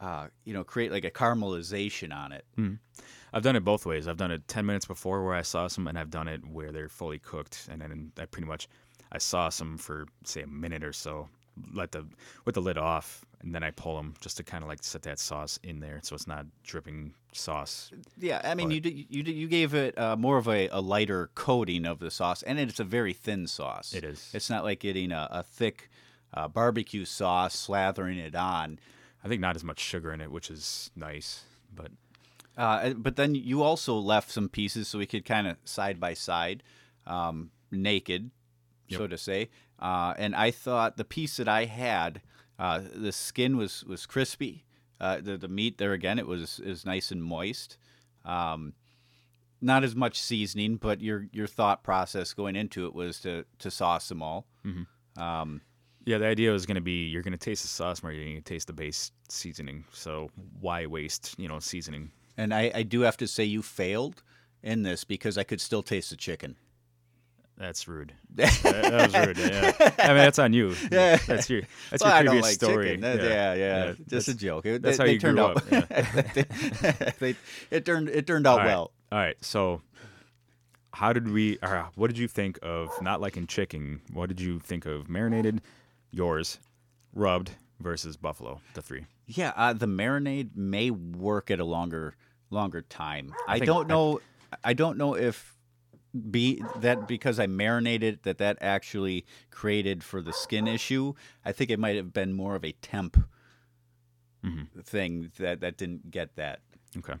uh, 0.00 0.28
you 0.44 0.52
know, 0.52 0.64
create 0.64 0.90
like 0.90 1.04
a 1.04 1.10
caramelization 1.10 2.14
on 2.14 2.32
it. 2.32 2.44
I've 3.32 3.42
done 3.42 3.56
it 3.56 3.64
both 3.64 3.86
ways. 3.86 4.08
I've 4.08 4.18
done 4.18 4.30
it 4.32 4.46
10 4.48 4.66
minutes 4.66 4.84
before 4.84 5.24
where 5.24 5.34
I 5.34 5.42
sauce 5.42 5.76
them, 5.76 5.86
and 5.86 5.98
I've 5.98 6.10
done 6.10 6.28
it 6.28 6.44
where 6.46 6.72
they're 6.72 6.88
fully 6.88 7.18
cooked. 7.18 7.68
And 7.70 7.80
then 7.80 8.12
I 8.18 8.26
pretty 8.26 8.48
much 8.48 8.68
I 9.12 9.18
sauce 9.18 9.58
them 9.58 9.78
for 9.78 10.06
say 10.24 10.42
a 10.42 10.46
minute 10.46 10.82
or 10.82 10.92
so, 10.92 11.28
let 11.72 11.92
the 11.92 12.06
with 12.44 12.54
the 12.54 12.62
lid 12.62 12.78
off, 12.78 13.24
and 13.40 13.54
then 13.54 13.62
I 13.62 13.70
pull 13.70 13.96
them 13.96 14.14
just 14.20 14.36
to 14.38 14.42
kind 14.44 14.62
of 14.62 14.68
like 14.68 14.82
set 14.82 15.02
that 15.02 15.18
sauce 15.18 15.58
in 15.62 15.80
there, 15.80 16.00
so 16.02 16.14
it's 16.14 16.26
not 16.26 16.46
dripping 16.64 17.14
sauce. 17.32 17.90
Yeah, 18.18 18.40
I 18.44 18.54
mean, 18.54 18.68
But- 18.68 18.74
you 18.74 18.80
did, 18.80 19.06
you 19.10 19.22
did, 19.22 19.32
you 19.34 19.48
gave 19.48 19.74
it 19.74 19.96
uh, 19.98 20.16
more 20.16 20.38
of 20.38 20.48
a, 20.48 20.68
a 20.68 20.80
lighter 20.80 21.30
coating 21.34 21.86
of 21.86 21.98
the 21.98 22.10
sauce, 22.10 22.42
and 22.42 22.58
it's 22.58 22.80
a 22.80 22.84
very 22.84 23.12
thin 23.12 23.46
sauce. 23.46 23.92
It 23.94 24.04
is. 24.04 24.30
It's 24.34 24.48
not 24.50 24.64
like 24.64 24.80
getting 24.80 25.12
a, 25.12 25.28
a 25.30 25.42
thick 25.42 25.90
uh, 26.34 26.48
barbecue 26.48 27.04
sauce, 27.04 27.54
slathering 27.68 28.18
it 28.18 28.34
on. 28.34 28.78
I 29.24 29.28
think 29.28 29.40
not 29.40 29.54
as 29.56 29.62
much 29.64 29.78
sugar 29.80 30.12
in 30.12 30.20
it, 30.20 30.30
which 30.32 30.50
is 30.50 30.90
nice. 30.96 31.44
But 31.74 31.90
Uh, 32.56 32.90
but 32.94 33.16
then 33.16 33.34
you 33.34 33.62
also 33.62 33.94
left 33.96 34.30
some 34.30 34.48
pieces 34.48 34.88
so 34.88 34.98
we 34.98 35.06
could 35.06 35.24
kind 35.24 35.46
of 35.46 35.56
side 35.64 35.98
by 36.00 36.14
side, 36.14 36.62
um, 37.06 37.50
naked, 37.70 38.30
so 38.90 39.06
to 39.06 39.16
say. 39.16 39.48
Uh, 39.82 40.14
and 40.16 40.34
I 40.34 40.52
thought 40.52 40.96
the 40.96 41.04
piece 41.04 41.36
that 41.38 41.48
I 41.48 41.64
had, 41.64 42.22
uh, 42.58 42.80
the 42.94 43.12
skin 43.12 43.56
was 43.56 43.84
was 43.84 44.06
crispy. 44.06 44.64
Uh, 45.00 45.20
the 45.20 45.36
the 45.36 45.48
meat 45.48 45.78
there 45.78 45.92
again, 45.92 46.18
it 46.18 46.26
was 46.26 46.60
is 46.60 46.86
nice 46.86 47.10
and 47.10 47.22
moist. 47.22 47.76
Um, 48.24 48.74
not 49.60 49.82
as 49.82 49.96
much 49.96 50.20
seasoning, 50.20 50.76
but 50.76 51.00
your 51.00 51.26
your 51.32 51.48
thought 51.48 51.82
process 51.82 52.32
going 52.32 52.54
into 52.54 52.86
it 52.86 52.94
was 52.94 53.20
to 53.22 53.44
to 53.58 53.70
sauce 53.70 54.08
them 54.08 54.22
all. 54.22 54.46
Um, 55.16 55.60
yeah, 56.04 56.18
the 56.18 56.26
idea 56.26 56.52
was 56.52 56.64
going 56.66 56.76
to 56.76 56.80
be 56.80 57.06
you're 57.08 57.22
going 57.22 57.32
to 57.32 57.38
taste 57.38 57.62
the 57.62 57.68
sauce 57.68 58.02
more, 58.02 58.12
you're 58.12 58.24
going 58.24 58.36
to 58.36 58.42
taste 58.42 58.68
the 58.68 58.72
base 58.72 59.10
seasoning. 59.28 59.84
So 59.92 60.30
why 60.60 60.86
waste, 60.86 61.34
you 61.38 61.48
know, 61.48 61.58
seasoning? 61.58 62.12
and 62.36 62.54
I, 62.54 62.70
I 62.74 62.82
do 62.82 63.02
have 63.02 63.16
to 63.18 63.26
say 63.26 63.44
you 63.44 63.62
failed 63.62 64.22
in 64.62 64.82
this 64.84 65.04
because 65.04 65.36
I 65.36 65.44
could 65.44 65.60
still 65.60 65.82
taste 65.82 66.10
the 66.10 66.16
chicken. 66.16 66.56
That's 67.58 67.86
rude. 67.86 68.12
that, 68.34 68.50
that 68.62 69.14
was 69.14 69.26
rude. 69.26 69.38
Yeah. 69.38 69.72
I 69.98 70.08
mean, 70.08 70.16
that's 70.16 70.38
on 70.38 70.52
you. 70.52 70.74
Yeah. 70.90 71.16
That's 71.26 71.48
your 71.50 71.62
that's 71.90 72.02
Well, 72.02 72.14
your 72.22 72.30
previous 72.32 72.42
like 72.44 72.54
story. 72.54 72.86
chicken. 72.86 73.00
That- 73.02 73.22
yeah, 73.22 73.54
yeah, 73.54 73.86
Just 73.92 74.08
that's- 74.08 74.28
a 74.28 74.34
joke. 74.34 74.66
It, 74.66 74.82
that's 74.82 74.98
they, 74.98 75.02
how 75.02 75.06
they 75.06 75.12
you 75.12 75.18
turned 75.20 75.36
grew 75.36 75.44
out. 75.46 75.56
up, 75.56 77.18
they, 77.20 77.36
it 77.70 77.84
turned 77.84 78.08
it 78.08 78.26
turned 78.26 78.46
out 78.46 78.52
All 78.52 78.58
right. 78.58 78.66
well. 78.66 78.92
All 79.12 79.18
right. 79.18 79.36
So, 79.42 79.82
how 80.92 81.12
did 81.12 81.28
we? 81.30 81.58
Or 81.62 81.88
what 81.94 82.08
did 82.08 82.18
you 82.18 82.28
think 82.28 82.58
of 82.62 82.90
not 83.02 83.20
liking 83.20 83.46
chicken? 83.46 84.00
What 84.12 84.28
did 84.28 84.40
you 84.40 84.58
think 84.58 84.86
of 84.86 85.08
marinated, 85.08 85.60
yours, 86.10 86.58
rubbed 87.14 87.52
versus 87.80 88.16
buffalo? 88.16 88.60
The 88.74 88.82
three. 88.82 89.06
Yeah, 89.26 89.52
uh, 89.56 89.72
the 89.72 89.86
marinade 89.86 90.56
may 90.56 90.90
work 90.90 91.50
at 91.50 91.60
a 91.60 91.64
longer 91.64 92.14
longer 92.50 92.82
time. 92.82 93.32
I, 93.46 93.54
think- 93.58 93.66
don't 93.66 93.88
know. 93.88 94.20
I 94.64 94.72
don't 94.74 94.98
know 94.98 95.14
if 95.16 95.51
be 96.30 96.62
that 96.76 97.08
because 97.08 97.38
I 97.38 97.46
marinated 97.46 98.20
that 98.24 98.38
that 98.38 98.58
actually 98.60 99.24
created 99.50 100.04
for 100.04 100.20
the 100.20 100.32
skin 100.32 100.66
issue. 100.68 101.14
I 101.44 101.52
think 101.52 101.70
it 101.70 101.78
might 101.78 101.96
have 101.96 102.12
been 102.12 102.32
more 102.34 102.54
of 102.54 102.64
a 102.64 102.72
temp 102.72 103.16
Mm-hmm. 104.44 104.80
thing 104.80 105.30
that 105.38 105.60
that 105.60 105.76
didn't 105.76 106.10
get 106.10 106.34
that. 106.34 106.60
Okay. 106.98 107.14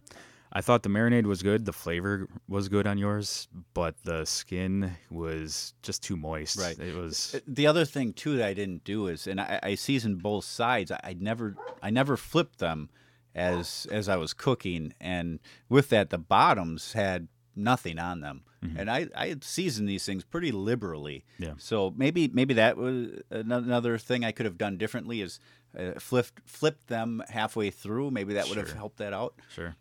I 0.52 0.60
thought 0.60 0.82
the 0.82 0.88
marinade 0.88 1.24
was 1.24 1.42
good. 1.42 1.64
The 1.64 1.72
flavor 1.72 2.28
was 2.48 2.68
good 2.68 2.86
on 2.86 2.98
yours, 2.98 3.46
but 3.74 3.94
the 4.02 4.24
skin 4.24 4.90
was 5.08 5.72
just 5.82 6.02
too 6.02 6.16
moist. 6.16 6.58
Right. 6.58 6.76
It 6.78 6.94
was. 6.96 7.40
The 7.46 7.68
other 7.68 7.84
thing 7.84 8.12
too 8.12 8.36
that 8.38 8.46
I 8.48 8.54
didn't 8.54 8.82
do 8.84 9.06
is, 9.06 9.26
and 9.28 9.40
I, 9.40 9.60
I 9.62 9.74
seasoned 9.76 10.20
both 10.22 10.44
sides. 10.44 10.90
I, 10.90 10.98
I 11.04 11.16
never, 11.18 11.54
I 11.80 11.90
never 11.90 12.16
flipped 12.16 12.58
them 12.58 12.90
as 13.36 13.86
as 13.90 14.08
I 14.08 14.16
was 14.16 14.34
cooking, 14.34 14.92
and 15.00 15.38
with 15.68 15.88
that, 15.90 16.10
the 16.10 16.18
bottoms 16.18 16.92
had 16.92 17.28
nothing 17.54 17.98
on 17.98 18.20
them. 18.20 18.42
And 18.76 18.88
I, 18.88 19.08
I 19.16 19.26
had 19.26 19.42
seasoned 19.42 19.88
these 19.88 20.06
things 20.06 20.22
pretty 20.22 20.52
liberally. 20.52 21.24
Yeah. 21.36 21.54
So 21.58 21.92
maybe 21.96 22.28
maybe 22.32 22.54
that 22.54 22.76
was 22.76 23.08
another 23.28 23.98
thing 23.98 24.24
I 24.24 24.30
could 24.30 24.46
have 24.46 24.56
done 24.56 24.76
differently 24.76 25.20
is 25.20 25.40
uh, 25.76 25.98
flipped 25.98 26.40
flipped 26.46 26.86
them 26.86 27.24
halfway 27.28 27.70
through. 27.70 28.12
Maybe 28.12 28.34
that 28.34 28.48
would 28.48 28.58
have 28.58 28.72
helped 28.72 28.98
that 28.98 29.12
out. 29.12 29.34
Sure. 29.52 29.74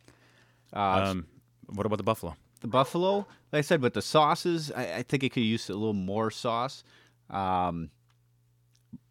Uh, 0.74 0.80
Um, 1.12 1.28
what 1.68 1.86
about 1.86 1.98
the 1.98 2.04
buffalo? 2.04 2.36
the 2.62 2.68
buffalo, 2.68 3.28
like 3.52 3.60
I 3.60 3.62
said, 3.62 3.82
with 3.84 3.94
the 3.94 4.02
sauces, 4.02 4.72
I, 4.72 4.96
I 4.98 5.04
think 5.04 5.24
it 5.24 5.30
could 5.30 5.44
use 5.44 5.70
a 5.70 5.74
little 5.74 5.94
more 5.94 6.32
sauce. 6.32 6.84
Um, 7.30 7.92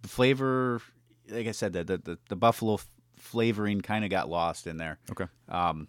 the 0.03 0.09
flavor, 0.09 0.81
like 1.29 1.47
I 1.47 1.53
said, 1.53 1.73
the 1.75 1.85
the, 1.85 1.99
the, 1.99 2.19
the 2.29 2.37
buffalo 2.37 2.75
f- 2.75 2.89
flavoring 3.17 3.81
kind 3.83 4.05
of 4.05 4.11
got 4.11 4.29
lost 4.29 4.67
in 4.67 4.79
there. 4.79 4.99
Okay. 5.13 5.27
Um, 5.49 5.87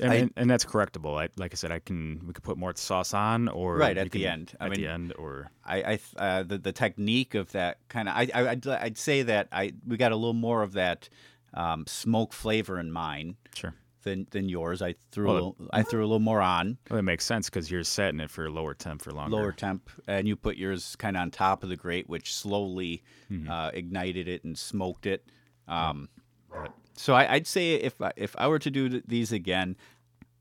and, 0.00 0.12
I- 0.12 0.16
and, 0.16 0.32
and 0.36 0.50
that's 0.50 0.64
correctable. 0.64 1.20
I, 1.20 1.28
like 1.36 1.52
I 1.52 1.56
said, 1.56 1.70
I 1.72 1.78
can 1.80 2.22
we 2.26 2.32
could 2.32 2.44
put 2.44 2.56
more 2.58 2.74
sauce 2.76 3.14
on, 3.14 3.48
or 3.48 3.76
Right, 3.76 3.96
at 3.98 4.10
the 4.10 4.20
can- 4.22 4.30
end. 4.32 4.52
I 4.60 4.66
at 4.66 4.74
the 4.74 4.86
end, 4.86 5.12
or 5.18 5.50
I, 5.64 5.82
I 5.94 5.98
uh, 6.16 6.42
the 6.42 6.58
the 6.58 6.72
technique 6.72 7.34
of 7.34 7.52
that 7.52 7.78
kind 7.88 8.08
of 8.08 8.14
I, 8.16 8.28
I 8.34 8.48
I'd, 8.50 8.66
I'd 8.66 8.98
say 8.98 9.22
that 9.22 9.48
I 9.52 9.72
we 9.86 9.96
got 9.96 10.12
a 10.12 10.16
little 10.16 10.32
more 10.34 10.62
of 10.62 10.72
that 10.72 11.08
um, 11.54 11.86
smoke 11.86 12.32
flavor 12.32 12.78
in 12.78 12.92
mine 12.92 13.36
sure. 13.54 13.74
than 14.02 14.26
than 14.30 14.48
yours. 14.48 14.82
I 14.82 14.94
threw 15.12 15.26
Well, 15.26 15.34
a 15.34 15.36
little, 15.36 15.56
I 15.72 15.82
threw 15.82 16.00
a 16.00 16.06
little 16.06 16.18
more 16.20 16.42
on 16.42 16.76
Well, 16.90 16.98
that 16.98 17.02
makes 17.04 17.24
sense 17.24 17.48
because 17.48 17.70
you're 17.70 17.84
setting 17.84 18.20
it 18.20 18.30
for 18.30 18.44
a 18.46 18.50
lower 18.50 18.74
temp 18.74 19.02
for 19.02 19.12
longer. 19.12 19.34
lower 19.36 19.52
temp, 19.52 19.88
and 20.06 20.28
you 20.28 20.36
put 20.36 20.56
yours 20.58 20.94
kind 20.96 21.16
of 21.16 21.22
on 21.22 21.30
top 21.30 21.62
of 21.62 21.68
the 21.70 21.76
grate, 21.76 22.08
which 22.08 22.34
slowly 22.34 23.02
Mm-hmm. 23.32 23.50
uh, 23.50 23.70
ignited 23.74 24.26
it 24.28 24.44
and 24.44 24.56
smoked 24.58 25.04
it. 25.06 25.26
Um, 25.66 26.08
but, 26.50 26.72
so 26.94 27.14
I, 27.14 27.34
I'd 27.34 27.46
say 27.46 27.74
if 27.74 28.00
I, 28.00 28.12
if 28.16 28.34
I 28.38 28.48
were 28.48 28.58
to 28.58 28.70
do 28.70 29.00
these 29.06 29.32
again, 29.32 29.76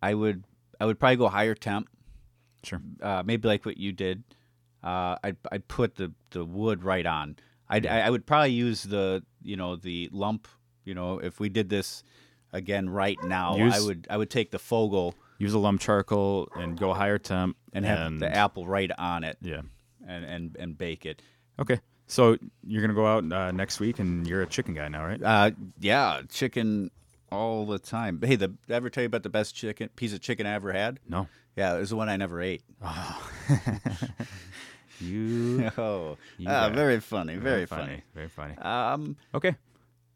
I 0.02 0.14
would 0.14 0.44
I 0.80 0.86
would 0.86 1.00
probably 1.00 1.18
go 1.18 1.28
higher 1.30 1.56
temp. 1.56 1.90
Sure. 2.64 2.82
uh, 3.02 3.24
maybe 3.26 3.48
like 3.48 3.66
what 3.66 3.78
you 3.78 3.92
did. 3.92 4.24
Uh, 4.84 5.16
I'd 5.24 5.38
I'd 5.52 5.68
put 5.68 5.96
the, 5.96 6.12
the 6.32 6.44
wood 6.44 6.84
right 6.84 7.06
on. 7.06 7.38
I'd, 7.70 7.86
I 7.86 8.02
I 8.02 8.10
would 8.10 8.26
probably 8.26 8.52
use 8.52 8.84
the 8.84 9.24
you 9.44 9.56
know 9.58 9.76
the 9.76 10.10
lump. 10.12 10.48
You 10.86 10.96
know, 10.96 11.20
if 11.20 11.40
we 11.40 11.50
did 11.50 11.70
this 11.70 12.04
again 12.54 12.90
right 12.90 13.22
now, 13.24 13.58
I 13.58 13.80
would 13.82 14.08
I 14.10 14.18
would 14.18 14.30
take 14.30 14.52
the 14.52 14.60
Fogo 14.60 15.14
Use 15.40 15.54
a 15.54 15.60
lump 15.60 15.82
charcoal 15.82 16.50
and 16.56 16.78
go 16.80 16.94
higher 16.94 17.20
temp 17.20 17.58
and 17.74 17.86
have 17.86 18.20
the 18.20 18.34
apple 18.34 18.66
right 18.66 18.90
on 18.98 19.24
it 19.24 19.38
Yeah. 19.42 19.62
and 20.08 20.26
and, 20.26 20.56
and 20.58 20.78
bake 20.78 21.06
it. 21.06 21.22
Okay. 21.60 21.80
So 22.08 22.38
you're 22.66 22.82
gonna 22.82 22.94
go 22.94 23.06
out 23.06 23.32
uh, 23.32 23.52
next 23.52 23.80
week, 23.80 24.00
and 24.00 24.26
you're 24.26 24.42
a 24.42 24.48
chicken 24.48 24.74
guy 24.74 24.88
now, 24.88 25.06
right? 25.06 25.22
Uh, 25.22 25.52
yeah, 25.80 26.22
chicken 26.30 26.90
all 27.32 27.66
the 27.66 27.80
time. 27.80 28.22
Hey, 28.24 28.36
the 28.36 28.48
did 28.48 28.58
I 28.72 28.76
ever 28.76 28.90
tell 28.90 29.04
you 29.04 29.08
about 29.08 29.24
the 29.24 29.30
best 29.30 29.56
chicken 29.56 29.90
piece 29.96 30.14
of 30.14 30.22
chicken 30.22 30.46
I 30.48 30.54
ever 30.54 30.72
had? 30.72 31.00
No. 31.08 31.28
Yeah, 31.56 31.76
it 31.76 31.80
was 31.80 31.90
the 31.90 31.96
one 31.96 32.08
I 32.08 32.16
never 32.18 32.42
ate. 32.42 32.62
Oh. 32.82 33.32
You. 35.00 35.70
Oh, 35.78 36.18
You 36.38 36.48
ah, 36.50 36.70
very 36.70 37.00
funny, 37.00 37.36
very, 37.36 37.66
funny. 37.66 38.02
Very 38.16 38.30
funny. 38.30 38.58
Um, 38.58 39.16
Okay. 39.34 39.56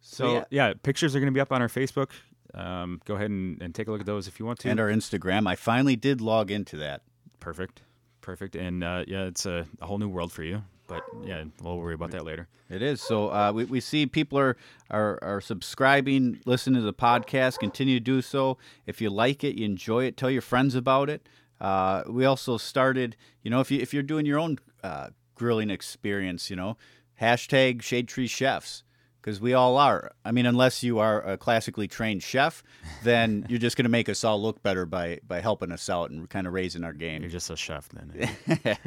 So 0.02 0.34
yeah. 0.34 0.44
yeah. 0.50 0.74
pictures 0.82 1.16
are 1.16 1.20
going 1.20 1.32
to 1.32 1.36
be 1.36 1.40
up 1.40 1.52
on 1.52 1.62
our 1.62 1.68
Facebook. 1.68 2.10
Um, 2.54 3.00
go 3.06 3.14
ahead 3.16 3.30
and, 3.30 3.62
and 3.62 3.76
take 3.76 3.88
a 3.88 3.92
look 3.92 4.00
at 4.00 4.08
those 4.08 4.28
if 4.28 4.40
you 4.40 4.46
want 4.46 4.58
to. 4.60 4.70
and 4.70 4.80
our 4.80 4.88
Instagram. 4.88 5.48
I 5.48 5.56
finally 5.56 5.96
did 5.96 6.20
log 6.20 6.50
into 6.50 6.78
that. 6.78 7.04
Perfect. 7.40 7.82
Perfect. 8.22 8.56
And 8.56 8.84
uh, 8.84 9.04
yeah, 9.08 9.26
it's 9.26 9.46
a, 9.46 9.68
a 9.80 9.86
whole 9.86 10.00
new 10.00 10.10
world 10.10 10.32
for 10.32 10.44
you. 10.44 10.64
But 10.92 11.06
yeah, 11.26 11.46
we'll 11.64 11.78
worry 11.78 11.94
about 11.94 12.12
that 12.12 12.26
later. 12.26 12.50
It 12.70 12.82
is. 12.82 13.02
So 13.02 13.30
uh, 13.30 13.54
we, 13.56 13.64
we 13.64 13.80
see 13.80 14.06
people 14.06 14.38
are, 14.38 14.58
are 14.90 15.18
are 15.22 15.40
subscribing, 15.40 16.42
listening 16.46 16.82
to 16.82 16.86
the 16.86 16.94
podcast. 16.94 17.60
Continue 17.60 17.96
to 17.96 18.04
do 18.04 18.22
so. 18.22 18.58
If 18.86 19.00
you 19.00 19.10
like 19.10 19.42
it, 19.46 19.56
you 19.56 19.64
enjoy 19.64 20.04
it, 20.04 20.18
tell 20.18 20.30
your 20.30 20.42
friends 20.42 20.76
about 20.76 21.10
it. 21.10 21.30
Uh, 21.62 22.04
we 22.10 22.26
also 22.26 22.58
started, 22.58 23.16
you 23.42 23.50
know, 23.50 23.62
if 23.62 23.72
you 23.72 23.80
if 23.80 23.94
you're 23.94 24.04
doing 24.04 24.26
your 24.26 24.38
own 24.38 24.58
uh, 24.84 25.12
grilling 25.34 25.70
experience, 25.70 26.50
you 26.50 26.58
know, 26.58 26.76
hashtag 27.22 27.82
Shade 27.82 28.10
Tree 28.10 28.28
Chefs 28.28 28.84
because 29.22 29.40
we 29.40 29.54
all 29.54 29.78
are. 29.78 30.12
I 30.26 30.34
mean, 30.34 30.46
unless 30.46 30.84
you 30.84 31.00
are 31.00 31.22
a 31.22 31.38
classically 31.38 31.88
trained 31.88 32.22
chef, 32.22 32.64
then 33.06 33.46
you're 33.50 33.60
just 33.60 33.78
going 33.78 33.86
to 33.86 33.90
make 33.90 34.10
us 34.10 34.26
all 34.26 34.42
look 34.42 34.62
better 34.62 34.86
by 34.86 35.20
by 35.26 35.40
helping 35.40 35.72
us 35.72 35.90
out 35.90 36.12
and 36.12 36.30
kind 36.30 36.48
of 36.48 36.52
raising 36.52 36.84
our 36.84 36.92
game. 36.92 37.22
You're 37.22 37.32
just 37.32 37.50
a 37.50 37.56
chef 37.56 37.88
then. 37.88 38.30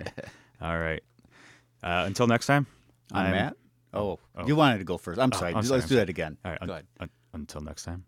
All 0.61 0.79
right. 0.79 1.03
Uh, 1.85 2.05
until 2.07 2.27
next 2.27 2.47
time. 2.47 2.67
I'm 3.13 3.27
I'm- 3.27 3.31
Matt. 3.33 3.57
Oh, 3.93 4.19
oh. 4.35 4.47
you 4.47 4.57
wanted 4.57 4.79
to 4.79 4.85
go 4.85 4.99
first. 4.99 5.21
I'm 5.21 5.31
sorry. 5.31 5.51
I'm 5.51 5.57
Let's 5.57 5.69
sorry, 5.69 5.81
do 5.83 5.95
I'm 5.95 5.99
that 6.01 6.09
again. 6.09 6.37
All 6.45 6.51
right. 6.51 6.59
Go 6.61 6.65
un- 6.65 6.71
ahead. 6.73 6.87
un- 6.99 7.11
until 7.35 7.61
next 7.61 7.85
time. 7.85 8.05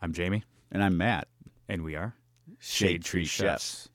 I'm 0.00 0.12
Jamie, 0.12 0.44
And 0.70 0.80
I'm 0.84 0.96
Matt. 0.96 1.26
and 1.68 1.82
we 1.82 1.96
are 1.96 2.14
Shade 2.60 3.02
Tree 3.02 3.24
Chefs. 3.24 3.88